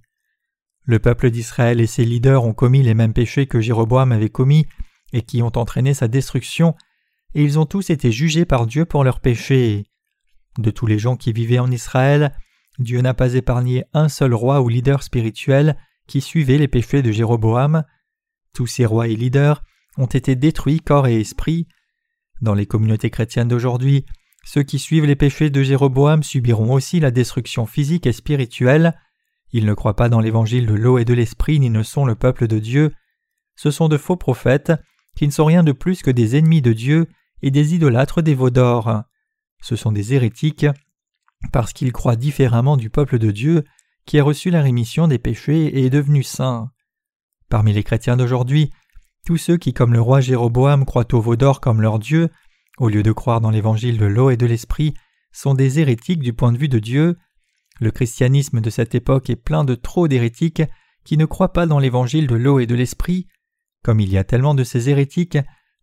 [0.83, 4.65] Le peuple d'Israël et ses leaders ont commis les mêmes péchés que Jéroboam avait commis
[5.13, 6.75] et qui ont entraîné sa destruction,
[7.33, 9.85] et ils ont tous été jugés par Dieu pour leurs péchés.
[10.57, 12.33] De tous les gens qui vivaient en Israël,
[12.79, 17.11] Dieu n'a pas épargné un seul roi ou leader spirituel qui suivait les péchés de
[17.11, 17.83] Jéroboam.
[18.53, 19.63] Tous ces rois et leaders
[19.97, 21.67] ont été détruits corps et esprit.
[22.41, 24.05] Dans les communautés chrétiennes d'aujourd'hui,
[24.45, 28.97] ceux qui suivent les péchés de Jéroboam subiront aussi la destruction physique et spirituelle.
[29.51, 32.15] Ils ne croient pas dans l'évangile de l'eau et de l'esprit ni ne sont le
[32.15, 32.93] peuple de Dieu.
[33.55, 34.73] Ce sont de faux prophètes
[35.15, 37.07] qui ne sont rien de plus que des ennemis de Dieu
[37.41, 39.03] et des idolâtres des veaux d'or.
[39.61, 40.67] Ce sont des hérétiques
[41.51, 43.63] parce qu'ils croient différemment du peuple de Dieu
[44.05, 46.71] qui a reçu la rémission des péchés et est devenu saint.
[47.49, 48.71] Parmi les chrétiens d'aujourd'hui,
[49.25, 52.29] tous ceux qui, comme le roi Jéroboam, croient au veau d'or comme leur Dieu,
[52.77, 54.93] au lieu de croire dans l'évangile de l'eau et de l'esprit,
[55.31, 57.17] sont des hérétiques du point de vue de Dieu.
[57.79, 60.63] Le christianisme de cette époque est plein de trop d'hérétiques
[61.03, 63.27] qui ne croient pas dans l'évangile de l'eau et de l'esprit.
[63.83, 65.37] Comme il y a tellement de ces hérétiques,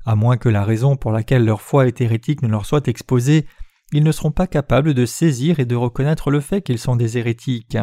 [0.05, 3.47] à moins que la raison pour laquelle leur foi est hérétique ne leur soit exposée,
[3.93, 7.19] ils ne seront pas capables de saisir et de reconnaître le fait qu'ils sont des
[7.19, 7.79] hérétiques.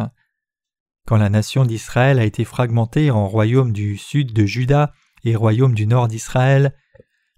[1.07, 4.91] Quand la nation d'Israël a été fragmentée en royaume du sud de Juda
[5.23, 6.75] et royaume du nord d'Israël,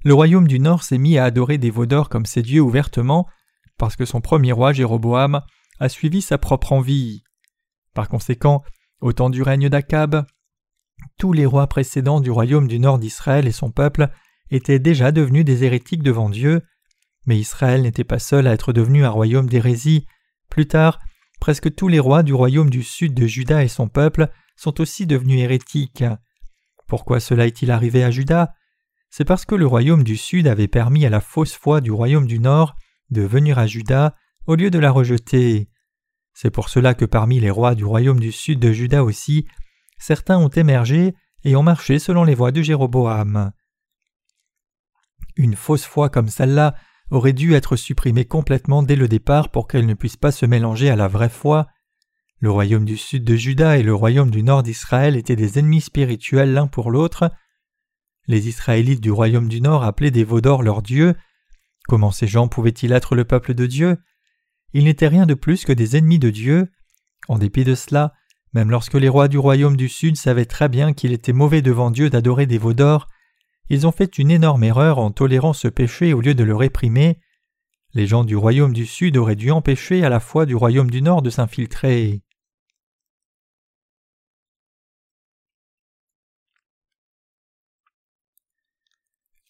[0.04, 3.28] le royaume du nord s'est mis à adorer des veaux comme ses dieux ouvertement,
[3.78, 5.42] parce que son premier roi Jéroboam
[5.80, 7.24] a suivi sa propre envie.
[7.94, 8.64] Par conséquent,
[9.02, 10.26] au temps du règne d'Akab,
[11.18, 14.10] tous les rois précédents du royaume du nord d'Israël et son peuple
[14.50, 16.62] étaient déjà devenus des hérétiques devant Dieu,
[17.26, 20.06] mais Israël n'était pas seul à être devenu un royaume d'hérésie.
[20.50, 21.00] Plus tard,
[21.40, 25.06] presque tous les rois du royaume du sud de Juda et son peuple sont aussi
[25.06, 26.04] devenus hérétiques.
[26.88, 28.54] Pourquoi cela est-il arrivé à Juda?
[29.10, 32.28] C'est parce que le royaume du sud avait permis à la fausse foi du royaume
[32.28, 32.76] du nord
[33.10, 34.16] de venir à Juda
[34.48, 35.70] au lieu de la rejeter.
[36.34, 39.48] C'est pour cela que parmi les rois du royaume du sud de Juda aussi,
[40.00, 43.52] certains ont émergé et ont marché selon les voies de Jéroboam.
[45.36, 46.76] Une fausse foi comme celle-là
[47.12, 50.90] aurait dû être supprimée complètement dès le départ pour qu'elle ne puisse pas se mélanger
[50.90, 51.68] à la vraie foi.
[52.40, 55.82] Le royaume du sud de Juda et le royaume du nord d'Israël étaient des ennemis
[55.82, 57.30] spirituels l'un pour l'autre.
[58.28, 61.14] Les Israélites du royaume du nord appelaient des veaux d'or leur Dieu.
[61.88, 63.98] Comment ces gens pouvaient-ils être le peuple de Dieu?
[64.74, 66.72] Ils n'étaient rien de plus que des ennemis de Dieu.
[67.28, 68.14] En dépit de cela,
[68.54, 71.92] même lorsque les rois du royaume du sud savaient très bien qu'il était mauvais devant
[71.92, 72.74] Dieu d'adorer des veaux
[73.70, 77.20] ils ont fait une énorme erreur en tolérant ce péché au lieu de le réprimer.
[77.94, 81.02] Les gens du royaume du Sud auraient dû empêcher à la fois du royaume du
[81.02, 82.22] Nord de s'infiltrer.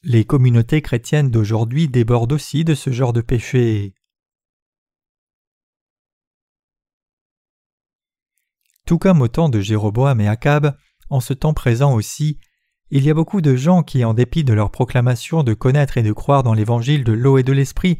[0.03, 3.93] Les communautés chrétiennes d'aujourd'hui débordent aussi de ce genre de péché.
[8.87, 10.75] Tout comme au temps de Jéroboam et Akab,
[11.11, 12.39] en ce temps présent aussi,
[12.91, 16.03] il y a beaucoup de gens qui, en dépit de leur proclamation de connaître et
[16.03, 17.99] de croire dans l'évangile de l'eau et de l'esprit,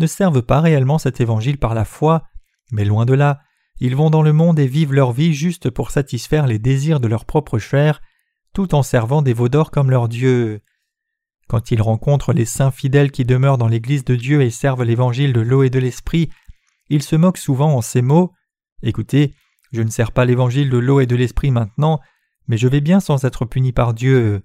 [0.00, 2.24] ne servent pas réellement cet évangile par la foi,
[2.72, 3.40] mais loin de là,
[3.78, 7.06] ils vont dans le monde et vivent leur vie juste pour satisfaire les désirs de
[7.06, 8.02] leur propre chair,
[8.52, 10.60] tout en servant des veaux d'or comme leur Dieu.
[11.48, 15.32] Quand ils rencontrent les saints fidèles qui demeurent dans l'Église de Dieu et servent l'évangile
[15.32, 16.30] de l'eau et de l'esprit,
[16.88, 18.32] ils se moquent souvent en ces mots
[18.82, 19.34] Écoutez,
[19.72, 22.00] je ne sers pas l'évangile de l'eau et de l'esprit maintenant,
[22.46, 24.42] mais je vais bien sans être puni par Dieu.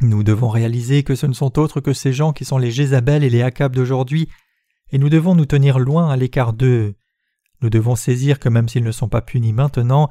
[0.00, 3.22] Nous devons réaliser que ce ne sont autres que ces gens qui sont les Jézabel
[3.22, 4.28] et les Akab d'aujourd'hui,
[4.90, 6.94] et nous devons nous tenir loin à l'écart d'eux.
[7.60, 10.08] Nous devons saisir que même s'ils ne sont pas punis maintenant,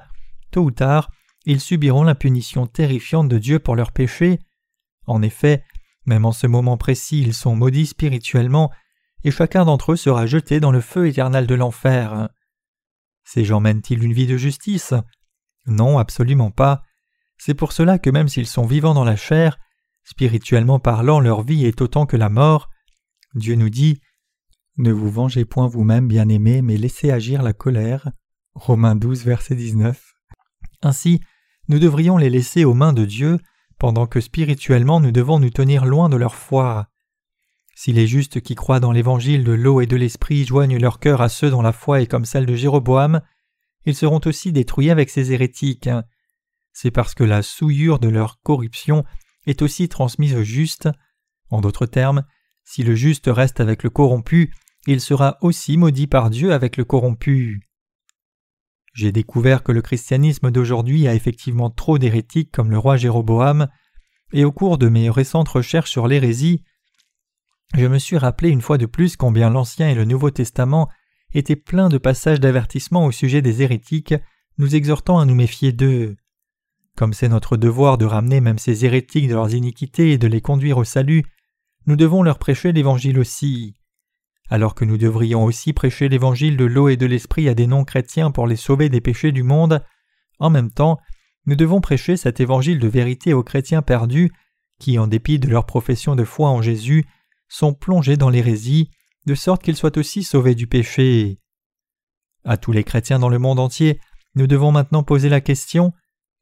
[0.52, 1.10] tôt ou tard,
[1.46, 4.40] ils subiront la punition terrifiante de Dieu pour leurs péchés.
[5.08, 5.64] En effet,
[6.06, 8.72] même en ce moment précis, ils sont maudits spirituellement,
[9.24, 12.30] et chacun d'entre eux sera jeté dans le feu éternel de l'enfer.
[13.24, 14.94] Ces gens mènent-ils une vie de justice?
[15.66, 16.84] Non, absolument pas.
[17.38, 19.60] C'est pour cela que même s'ils sont vivants dans la chair,
[20.04, 22.70] spirituellement parlant, leur vie est autant que la mort.
[23.36, 24.02] Dieu nous dit
[24.78, 28.12] Ne vous vengez point vous-même, bien-aimés, mais laissez agir la colère.
[28.56, 30.14] Romains 12, verset 19.
[30.82, 31.22] Ainsi,
[31.68, 33.40] nous devrions les laisser aux mains de Dieu,
[33.78, 36.90] pendant que spirituellement nous devons nous tenir loin de leur foi.
[37.76, 41.22] Si les justes qui croient dans l'évangile de l'eau et de l'esprit joignent leur cœur
[41.22, 43.22] à ceux dont la foi est comme celle de Jéroboam,
[43.86, 45.90] ils seront aussi détruits avec ces hérétiques.
[46.74, 49.04] C'est parce que la souillure de leur corruption
[49.46, 50.90] est aussi transmise aux justes.
[51.50, 52.24] En d'autres termes,
[52.64, 54.54] si le juste reste avec le corrompu,
[54.88, 57.68] il sera aussi maudit par Dieu avec le corrompu.
[58.94, 63.68] J'ai découvert que le christianisme d'aujourd'hui a effectivement trop d'hérétiques comme le roi Jéroboam,
[64.34, 66.64] et au cours de mes récentes recherches sur l'hérésie,
[67.76, 70.90] je me suis rappelé une fois de plus combien l'Ancien et le Nouveau Testament
[71.34, 74.16] étaient pleins de passages d'avertissement au sujet des hérétiques,
[74.58, 76.16] nous exhortant à nous méfier d'eux.
[76.96, 80.42] Comme c'est notre devoir de ramener même ces hérétiques de leurs iniquités et de les
[80.42, 81.24] conduire au salut,
[81.86, 83.76] nous devons leur prêcher l'Évangile aussi.
[84.50, 88.32] Alors que nous devrions aussi prêcher l'Évangile de l'eau et de l'Esprit à des non-chrétiens
[88.32, 89.84] pour les sauver des péchés du monde,
[90.40, 91.00] en même temps,
[91.46, 94.32] nous devons prêcher cet Évangile de vérité aux chrétiens perdus
[94.80, 97.06] qui, en dépit de leur profession de foi en Jésus,
[97.48, 98.90] sont plongés dans l'hérésie,
[99.30, 101.38] de sorte qu'ils soient aussi sauvés du péché.
[102.44, 104.00] À tous les chrétiens dans le monde entier,
[104.34, 105.94] nous devons maintenant poser la question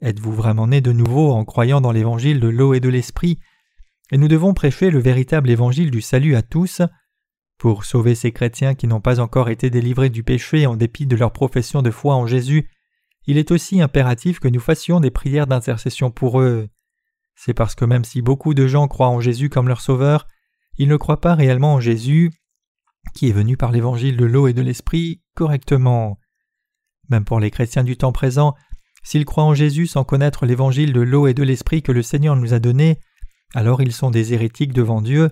[0.01, 3.39] Êtes-vous vraiment nés de nouveau en croyant dans l'évangile de l'eau et de l'esprit?
[4.11, 6.81] Et nous devons prêcher le véritable évangile du salut à tous.
[7.57, 11.17] Pour sauver ces chrétiens qui n'ont pas encore été délivrés du péché en dépit de
[11.17, 12.69] leur profession de foi en Jésus,
[13.25, 16.69] il est aussi impératif que nous fassions des prières d'intercession pour eux.
[17.35, 20.25] C'est parce que même si beaucoup de gens croient en Jésus comme leur sauveur,
[20.77, 22.31] ils ne croient pas réellement en Jésus,
[23.13, 26.19] qui est venu par l'évangile de l'eau et de l'esprit, correctement.
[27.09, 28.55] Même pour les chrétiens du temps présent,
[29.03, 32.35] s'ils croient en Jésus sans connaître l'évangile de l'eau et de l'esprit que le Seigneur
[32.35, 32.99] nous a donné,
[33.53, 35.31] alors ils sont des hérétiques devant Dieu,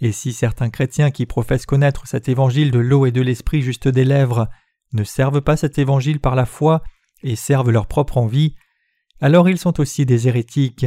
[0.00, 3.88] et si certains chrétiens qui professent connaître cet évangile de l'eau et de l'esprit juste
[3.88, 4.48] des lèvres
[4.92, 6.82] ne servent pas cet évangile par la foi
[7.22, 8.54] et servent leur propre envie,
[9.20, 10.86] alors ils sont aussi des hérétiques.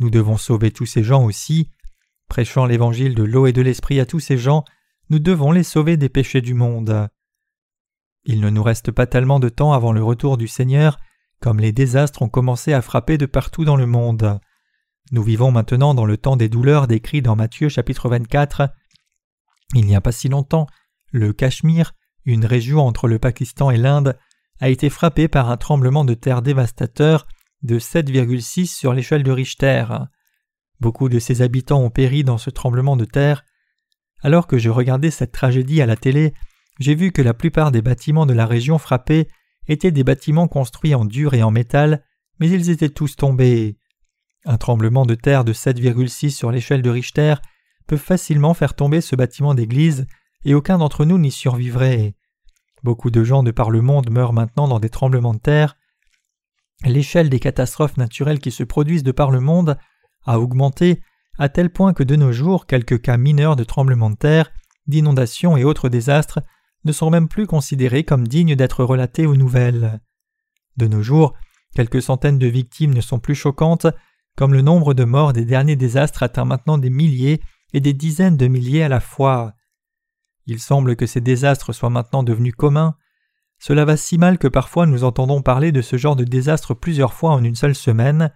[0.00, 1.68] Nous devons sauver tous ces gens aussi,
[2.32, 4.64] Prêchant l'évangile de l'eau et de l'esprit à tous ces gens,
[5.12, 7.06] nous devons les sauver des péchés du monde.
[8.24, 10.98] Il ne nous reste pas tellement de temps avant le retour du Seigneur,
[11.38, 14.40] comme les désastres ont commencé à frapper de partout dans le monde.
[15.10, 18.70] Nous vivons maintenant dans le temps des douleurs décrits dans Matthieu chapitre 24.
[19.74, 20.66] Il n'y a pas si longtemps,
[21.10, 21.92] le Cachemire,
[22.24, 24.18] une région entre le Pakistan et l'Inde,
[24.60, 27.28] a été frappé par un tremblement de terre dévastateur
[27.60, 29.84] de 7,6 sur l'échelle de Richter.
[30.80, 33.44] Beaucoup de ses habitants ont péri dans ce tremblement de terre.
[34.22, 36.32] Alors que je regardais cette tragédie à la télé,
[36.78, 39.28] j'ai vu que la plupart des bâtiments de la région frappée
[39.68, 42.04] étaient des bâtiments construits en dur et en métal,
[42.38, 43.76] mais ils étaient tous tombés.
[44.44, 47.34] Un tremblement de terre de 7,6 sur l'échelle de Richter
[47.86, 50.06] peut facilement faire tomber ce bâtiment d'église,
[50.44, 52.16] et aucun d'entre nous n'y survivrait.
[52.82, 55.76] Beaucoup de gens de par le monde meurent maintenant dans des tremblements de terre.
[56.84, 59.78] L'échelle des catastrophes naturelles qui se produisent de par le monde
[60.24, 61.00] a augmenté
[61.38, 64.52] à tel point que de nos jours quelques cas mineurs de tremblements de terre,
[64.86, 66.40] d'inondations et autres désastres
[66.84, 70.00] ne sont même plus considérés comme dignes d'être relatés aux nouvelles.
[70.76, 71.34] De nos jours,
[71.74, 73.86] quelques centaines de victimes ne sont plus choquantes,
[74.36, 77.40] comme le nombre de morts des derniers désastres atteint maintenant des milliers
[77.72, 79.54] et des dizaines de milliers à la fois.
[80.46, 82.96] Il semble que ces désastres soient maintenant devenus communs.
[83.58, 87.14] Cela va si mal que parfois nous entendons parler de ce genre de désastre plusieurs
[87.14, 88.32] fois en une seule semaine.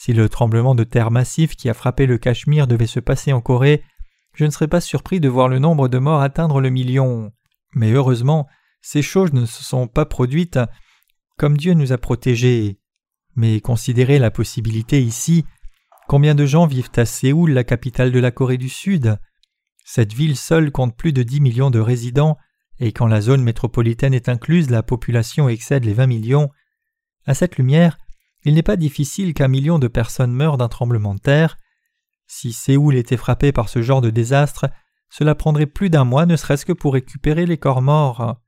[0.00, 3.42] Si le tremblement de terre massif qui a frappé le Cachemire devait se passer en
[3.42, 3.84] Corée,
[4.32, 7.34] je ne serais pas surpris de voir le nombre de morts atteindre le million.
[7.74, 8.48] Mais heureusement,
[8.80, 10.58] ces choses ne se sont pas produites
[11.36, 12.80] comme Dieu nous a protégés.
[13.36, 15.44] Mais considérez la possibilité ici.
[16.08, 19.18] Combien de gens vivent à Séoul, la capitale de la Corée du Sud?
[19.84, 22.38] Cette ville seule compte plus de 10 millions de résidents,
[22.78, 26.48] et quand la zone métropolitaine est incluse, la population excède les 20 millions.
[27.26, 27.98] À cette lumière,
[28.44, 31.58] il n'est pas difficile qu'un million de personnes meurent d'un tremblement de terre.
[32.26, 34.66] Si Séoul était frappé par ce genre de désastre,
[35.10, 38.40] cela prendrait plus d'un mois ne serait-ce que pour récupérer les corps morts.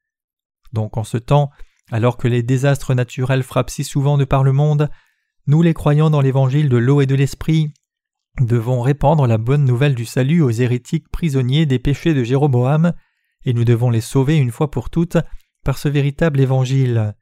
[0.73, 1.51] Donc en ce temps,
[1.91, 4.89] alors que les désastres naturels frappent si souvent de par le monde,
[5.47, 7.75] nous les croyants dans l'évangile de l'eau et de l'esprit,
[8.41, 12.95] devons répandre la bonne nouvelle du salut aux hérétiques prisonniers des péchés de Jéroboam,
[13.45, 15.19] et nous devons les sauver une fois pour toutes
[15.65, 17.15] par ce véritable évangile.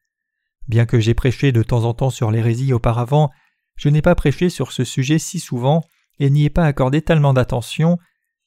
[0.71, 3.33] Bien que j'ai prêché de temps en temps sur l'hérésie auparavant,
[3.75, 5.83] je n'ai pas prêché sur ce sujet si souvent
[6.21, 7.99] et n'y ai pas accordé tellement d'attention,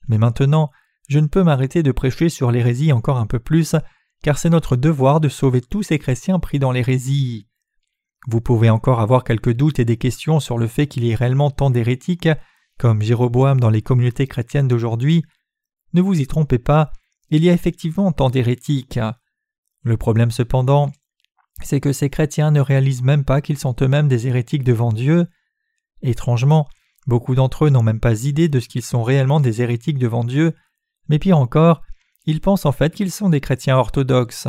[0.08, 0.72] mais maintenant
[1.10, 3.76] je ne peux m'arrêter de prêcher sur l'hérésie encore un peu plus,
[4.24, 7.50] car c'est notre devoir de sauver tous ces chrétiens pris dans l'hérésie.
[8.30, 11.16] Vous pouvez encore avoir quelques doutes et des questions sur le fait qu'il y ait
[11.16, 12.30] réellement tant d'hérétiques,
[12.80, 15.26] comme Jéroboam dans les communautés chrétiennes d'aujourd'hui.
[15.92, 16.94] Ne vous y trompez pas,
[17.32, 18.98] il y a effectivement tant d'hérétiques.
[19.82, 20.90] Le problème cependant
[21.62, 25.28] c'est que ces chrétiens ne réalisent même pas qu'ils sont eux-mêmes des hérétiques devant Dieu.
[26.02, 26.68] Étrangement,
[27.08, 30.24] beaucoup d'entre eux n'ont même pas idée de ce qu'ils sont réellement des hérétiques devant
[30.24, 30.54] Dieu,
[31.10, 31.82] mais pire encore,
[32.26, 34.48] ils pensent en fait qu'ils sont des chrétiens orthodoxes.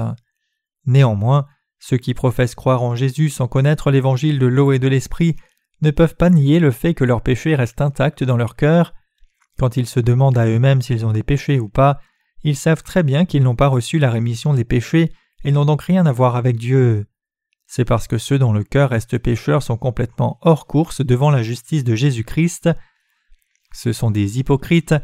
[0.86, 1.46] Néanmoins,
[1.78, 5.36] ceux qui professent croire en Jésus sans connaître l'évangile de l'eau et de l'esprit
[5.82, 8.94] ne peuvent pas nier le fait que leurs péchés restent intacts dans leur cœur.
[9.58, 12.00] Quand ils se demandent à eux-mêmes s'ils ont des péchés ou pas,
[12.42, 15.12] ils savent très bien qu'ils n'ont pas reçu la rémission des péchés
[15.44, 17.06] et n'ont donc rien à voir avec Dieu.
[17.66, 21.42] C'est parce que ceux dont le cœur reste pécheur sont complètement hors course devant la
[21.42, 22.70] justice de Jésus-Christ.
[23.72, 24.94] Ce sont des hypocrites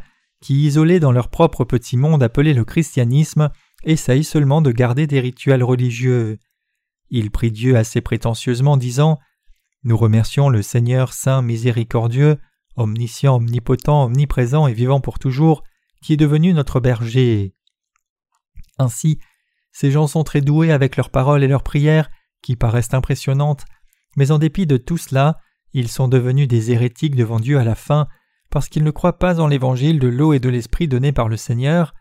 [0.41, 3.49] qui, isolés dans leur propre petit monde appelé le christianisme,
[3.83, 6.39] essayent seulement de garder des rituels religieux.
[7.09, 9.19] Ils prient Dieu assez prétentieusement, disant
[9.83, 12.37] Nous remercions le Seigneur saint miséricordieux,
[12.75, 15.63] omniscient, omnipotent, omniprésent et vivant pour toujours,
[16.01, 17.53] qui est devenu notre berger.
[18.77, 19.19] Ainsi,
[19.71, 22.09] ces gens sont très doués avec leurs paroles et leurs prières,
[22.41, 23.65] qui paraissent impressionnantes,
[24.17, 25.39] mais en dépit de tout cela,
[25.73, 28.07] ils sont devenus des hérétiques devant Dieu à la fin,
[28.49, 31.37] parce qu'ils ne croient pas en l'évangile de l'eau et de l'esprit donné par le
[31.37, 31.93] Seigneur.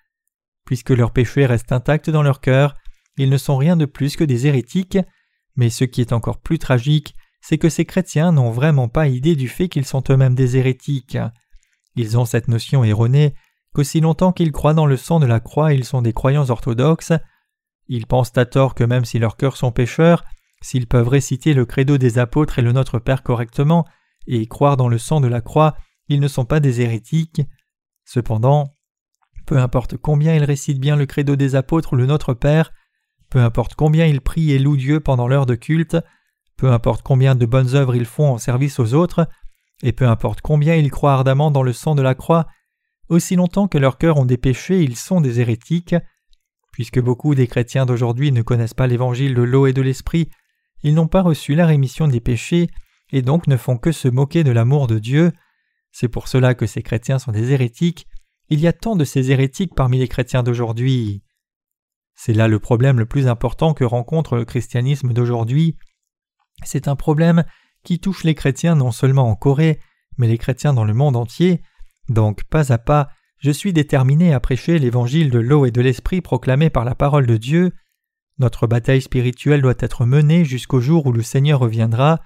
[0.67, 2.77] Puisque leurs péchés restent intacts dans leur cœur,
[3.17, 4.99] ils ne sont rien de plus que des hérétiques,
[5.57, 9.37] mais ce qui est encore plus tragique, c'est que ces chrétiens n'ont vraiment pas idée
[9.37, 11.19] du fait qu'ils sont eux-mêmes des hérétiques.
[11.97, 13.35] Ils ont cette notion erronée
[13.75, 17.13] qu'aussi longtemps qu'ils croient dans le sang de la croix, ils sont des croyants orthodoxes.
[17.93, 20.25] Ils pensent à tort que même si leurs cœurs sont pécheurs,
[20.63, 23.85] s'ils peuvent réciter le credo des apôtres et le Notre Père correctement,
[24.29, 25.77] et croire dans le sang de la croix,
[26.07, 27.43] ils ne sont pas des hérétiques.
[28.05, 28.77] Cependant,
[29.45, 32.73] peu importe combien ils récitent bien le credo des apôtres ou le Notre Père,
[33.29, 35.97] peu importe combien ils prient et louent Dieu pendant l'heure de culte,
[36.57, 39.29] peu importe combien de bonnes œuvres ils font en service aux autres,
[39.83, 42.47] et peu importe combien ils croient ardemment dans le sang de la croix,
[43.09, 45.97] aussi longtemps que leurs cœurs ont des péchés, ils sont des hérétiques.
[46.81, 50.31] Puisque beaucoup des chrétiens d'aujourd'hui ne connaissent pas l'évangile de l'eau et de l'esprit,
[50.83, 52.71] ils n'ont pas reçu la rémission des péchés,
[53.13, 55.31] et donc ne font que se moquer de l'amour de Dieu.
[55.93, 58.07] C'est pour cela que ces chrétiens sont des hérétiques.
[58.49, 61.23] Il y a tant de ces hérétiques parmi les chrétiens d'aujourd'hui.
[62.15, 65.77] C'est là le problème le plus important que rencontre le christianisme d'aujourd'hui.
[66.65, 67.45] C'est un problème
[67.85, 69.81] qui touche les chrétiens non seulement en Corée,
[70.17, 71.61] mais les chrétiens dans le monde entier.
[72.09, 73.11] Donc, pas à pas,
[73.41, 77.27] je suis déterminé à prêcher l'évangile de l'eau et de l'esprit proclamé par la parole
[77.27, 77.73] de Dieu.
[78.39, 82.21] Notre bataille spirituelle doit être menée jusqu'au jour où le Seigneur reviendra,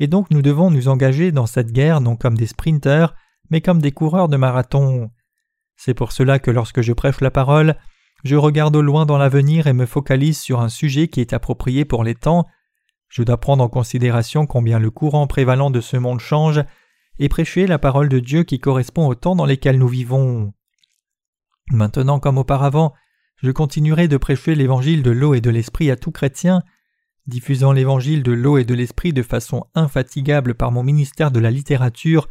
[0.00, 3.14] et donc nous devons nous engager dans cette guerre non comme des sprinteurs,
[3.50, 5.10] mais comme des coureurs de marathon.
[5.76, 7.76] C'est pour cela que lorsque je prêche la parole,
[8.24, 11.84] je regarde au loin dans l'avenir et me focalise sur un sujet qui est approprié
[11.84, 12.46] pour les temps.
[13.08, 16.64] Je dois prendre en considération combien le courant prévalent de ce monde change
[17.18, 20.52] et prêcher la parole de Dieu qui correspond au temps dans lesquels nous vivons.
[21.70, 22.92] Maintenant comme auparavant,
[23.36, 26.62] je continuerai de prêcher l'évangile de l'eau et de l'esprit à tout chrétien,
[27.26, 31.50] diffusant l'évangile de l'eau et de l'esprit de façon infatigable par mon ministère de la
[31.50, 32.28] littérature,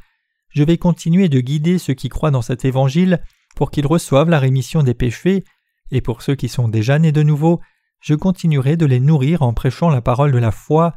[0.49, 3.21] je vais continuer de guider ceux qui croient dans cet évangile
[3.55, 5.43] pour qu'ils reçoivent la rémission des péchés,
[5.91, 7.59] et pour ceux qui sont déjà nés de nouveau,
[8.01, 10.93] je continuerai de les nourrir en prêchant la parole de la foi,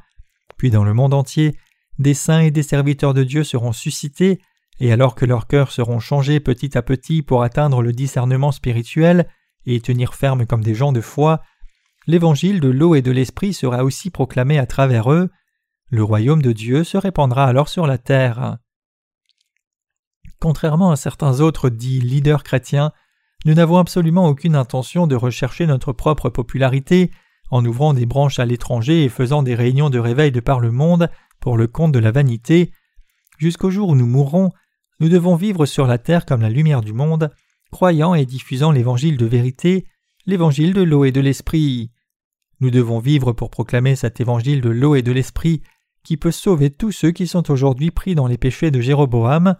[0.56, 1.56] puis dans le monde entier,
[1.98, 4.40] des saints et des serviteurs de Dieu seront suscités,
[4.80, 9.28] et alors que leurs cœurs seront changés petit à petit pour atteindre le discernement spirituel
[9.64, 11.42] et tenir ferme comme des gens de foi,
[12.06, 15.30] l'évangile de l'eau et de l'esprit sera aussi proclamé à travers eux,
[15.88, 18.58] le royaume de Dieu se répandra alors sur la terre.
[20.40, 22.92] Contrairement à certains autres dits leaders chrétiens,
[23.44, 27.10] nous n'avons absolument aucune intention de rechercher notre propre popularité
[27.50, 30.72] en ouvrant des branches à l'étranger et faisant des réunions de réveil de par le
[30.72, 31.08] monde
[31.46, 32.72] pour le compte de la vanité.
[33.38, 34.50] Jusqu'au jour où nous mourrons,
[34.98, 37.32] nous devons vivre sur la terre comme la lumière du monde,
[37.70, 39.86] croyant et diffusant l'évangile de vérité,
[40.26, 41.92] l'évangile de l'eau et de l'esprit.
[42.58, 45.62] Nous devons vivre pour proclamer cet évangile de l'eau et de l'esprit
[46.02, 49.54] qui peut sauver tous ceux qui sont aujourd'hui pris dans les péchés de Jéroboam.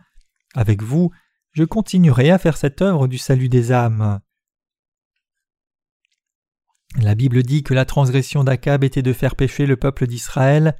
[0.57, 1.12] Avec vous,
[1.53, 4.18] je continuerai à faire cette œuvre du salut des âmes.
[7.01, 10.74] La Bible dit que la transgression d'Akab était de faire pécher le peuple d'Israël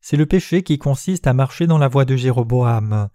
[0.00, 3.08] c'est le péché qui consiste à marcher dans la voie de Jéroboam.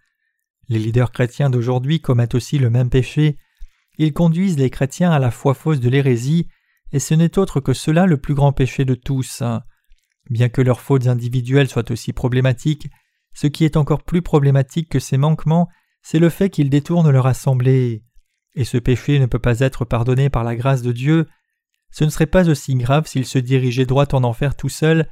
[0.69, 3.37] Les leaders chrétiens d'aujourd'hui commettent aussi le même péché.
[3.97, 6.47] Ils conduisent les chrétiens à la foi fausse de l'hérésie,
[6.91, 9.43] et ce n'est autre que cela le plus grand péché de tous.
[10.29, 12.89] Bien que leurs fautes individuelles soient aussi problématiques,
[13.33, 15.67] ce qui est encore plus problématique que ces manquements,
[16.01, 18.03] c'est le fait qu'ils détournent leur assemblée.
[18.55, 21.27] Et ce péché ne peut pas être pardonné par la grâce de Dieu.
[21.91, 25.09] Ce ne serait pas aussi grave s'ils se dirigeaient droit en enfer tout seuls,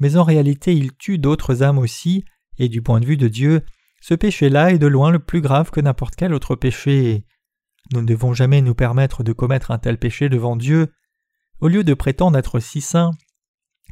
[0.00, 2.24] mais en réalité il tue d'autres âmes aussi,
[2.58, 3.62] et du point de vue de Dieu,
[4.00, 7.24] ce péché-là est de loin le plus grave que n'importe quel autre péché.
[7.92, 10.92] Nous ne devons jamais nous permettre de commettre un tel péché devant Dieu.
[11.60, 13.12] Au lieu de prétendre être si saints,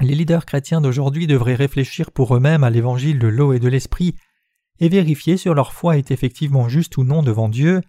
[0.01, 4.15] Les leaders chrétiens d'aujourd'hui devraient réfléchir pour eux-mêmes à l'évangile de l'eau et de l'esprit
[4.79, 7.81] et vérifier si leur foi est effectivement juste ou non devant Dieu.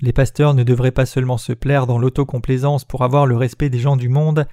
[0.00, 3.80] Les pasteurs ne devraient pas seulement se plaire dans l'autocomplaisance pour avoir le respect des
[3.80, 4.46] gens du monde,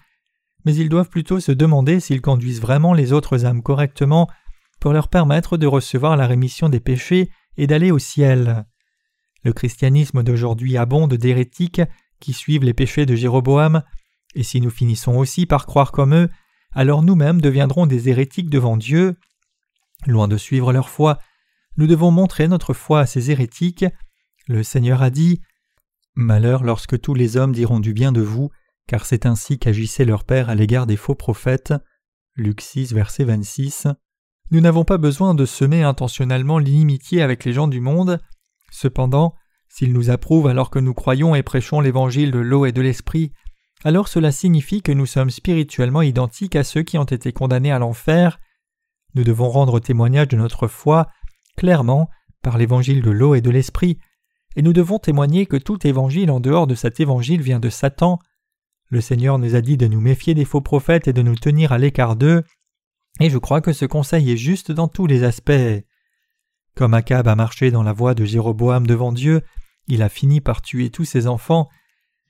[0.65, 4.27] mais ils doivent plutôt se demander s'ils conduisent vraiment les autres âmes correctement
[4.79, 8.65] pour leur permettre de recevoir la rémission des péchés et d'aller au ciel.
[9.43, 11.81] Le christianisme d'aujourd'hui abonde d'hérétiques
[12.19, 13.83] qui suivent les péchés de Jéroboam,
[14.35, 16.29] et si nous finissons aussi par croire comme eux,
[16.73, 19.17] alors nous-mêmes deviendrons des hérétiques devant Dieu.
[20.07, 21.19] Loin de suivre leur foi,
[21.77, 23.85] nous devons montrer notre foi à ces hérétiques.
[24.47, 25.41] Le Seigneur a dit
[26.15, 28.51] Malheur lorsque tous les hommes diront du bien de vous,
[28.87, 31.73] car c'est ainsi qu'agissait leur Père à l'égard des faux prophètes.
[32.35, 33.87] Luc 6, verset 26.
[34.51, 38.19] Nous n'avons pas besoin de semer intentionnellement l'inimitié avec les gens du monde.
[38.71, 39.35] Cependant,
[39.69, 43.31] s'ils nous approuvent alors que nous croyons et prêchons l'évangile de l'eau et de l'esprit,
[43.83, 47.79] alors cela signifie que nous sommes spirituellement identiques à ceux qui ont été condamnés à
[47.79, 48.39] l'enfer.
[49.15, 51.07] Nous devons rendre témoignage de notre foi
[51.57, 52.09] clairement
[52.41, 53.97] par l'évangile de l'eau et de l'esprit,
[54.55, 58.19] et nous devons témoigner que tout évangile en dehors de cet évangile vient de Satan.
[58.91, 61.71] Le Seigneur nous a dit de nous méfier des faux prophètes et de nous tenir
[61.71, 62.43] à l'écart d'eux,
[63.21, 65.83] et je crois que ce conseil est juste dans tous les aspects.
[66.75, 69.43] Comme Akab a marché dans la voie de Jéroboam devant Dieu,
[69.87, 71.69] il a fini par tuer tous ses enfants.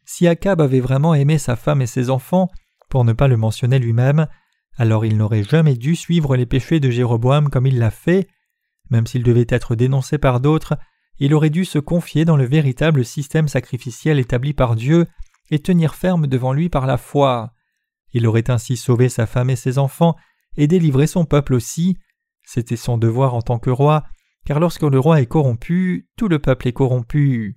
[0.05, 2.47] Si Akab avait vraiment aimé sa femme et ses enfants,
[2.89, 4.27] pour ne pas le mentionner lui-même,
[4.77, 8.27] alors il n'aurait jamais dû suivre les péchés de Jéroboam comme il l'a fait.
[8.91, 10.77] Même s'il devait être dénoncé par d'autres,
[11.17, 15.07] il aurait dû se confier dans le véritable système sacrificiel établi par Dieu
[15.51, 17.53] et tenir ferme devant lui par la foi.
[18.13, 20.15] Il aurait ainsi sauvé sa femme et ses enfants
[20.57, 21.97] et délivré son peuple aussi.
[22.43, 24.03] C'était son devoir en tant que roi,
[24.45, 27.55] car lorsque le roi est corrompu, tout le peuple est corrompu.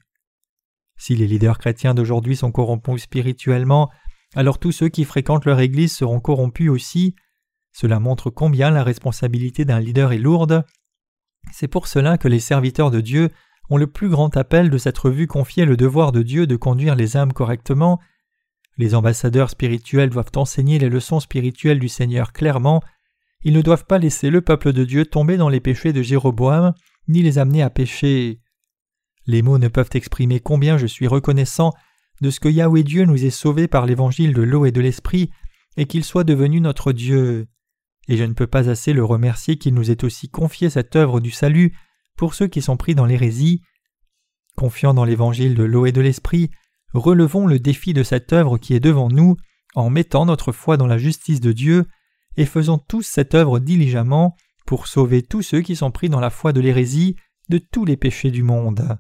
[0.97, 3.91] Si les leaders chrétiens d'aujourd'hui sont corrompus spirituellement,
[4.37, 7.15] alors tous ceux qui fréquentent leur Église seront corrompus aussi.
[7.73, 10.65] Cela montre combien la responsabilité d'un leader est lourde.
[11.53, 13.31] C'est pour cela que les serviteurs de Dieu
[13.71, 16.95] ont le plus grand appel de s'être vu confier le devoir de Dieu de conduire
[16.95, 18.01] les âmes correctement.
[18.77, 22.83] Les ambassadeurs spirituels doivent enseigner les leçons spirituelles du Seigneur clairement.
[23.43, 26.75] Ils ne doivent pas laisser le peuple de Dieu tomber dans les péchés de Jéroboam,
[27.09, 28.41] ni les amener à pécher.
[29.27, 31.73] Les mots ne peuvent exprimer combien je suis reconnaissant
[32.21, 35.31] de ce que Yahweh Dieu nous ait sauvés par l'évangile de l'eau et de l'esprit,
[35.77, 37.47] et qu'il soit devenu notre Dieu.
[38.09, 41.21] Et je ne peux pas assez le remercier qu'il nous ait aussi confié cette œuvre
[41.21, 41.77] du salut
[42.17, 43.63] pour ceux qui sont pris dans l'hérésie.
[44.57, 46.51] Confiant dans l'évangile de l'eau et de l'esprit,
[46.93, 49.37] relevons le défi de cette œuvre qui est devant nous
[49.75, 51.87] en mettant notre foi dans la justice de Dieu
[52.37, 54.37] et faisons tous cette œuvre diligemment
[54.67, 57.17] pour sauver tous ceux qui sont pris dans la foi de l'hérésie
[57.49, 58.99] de tous les péchés du monde.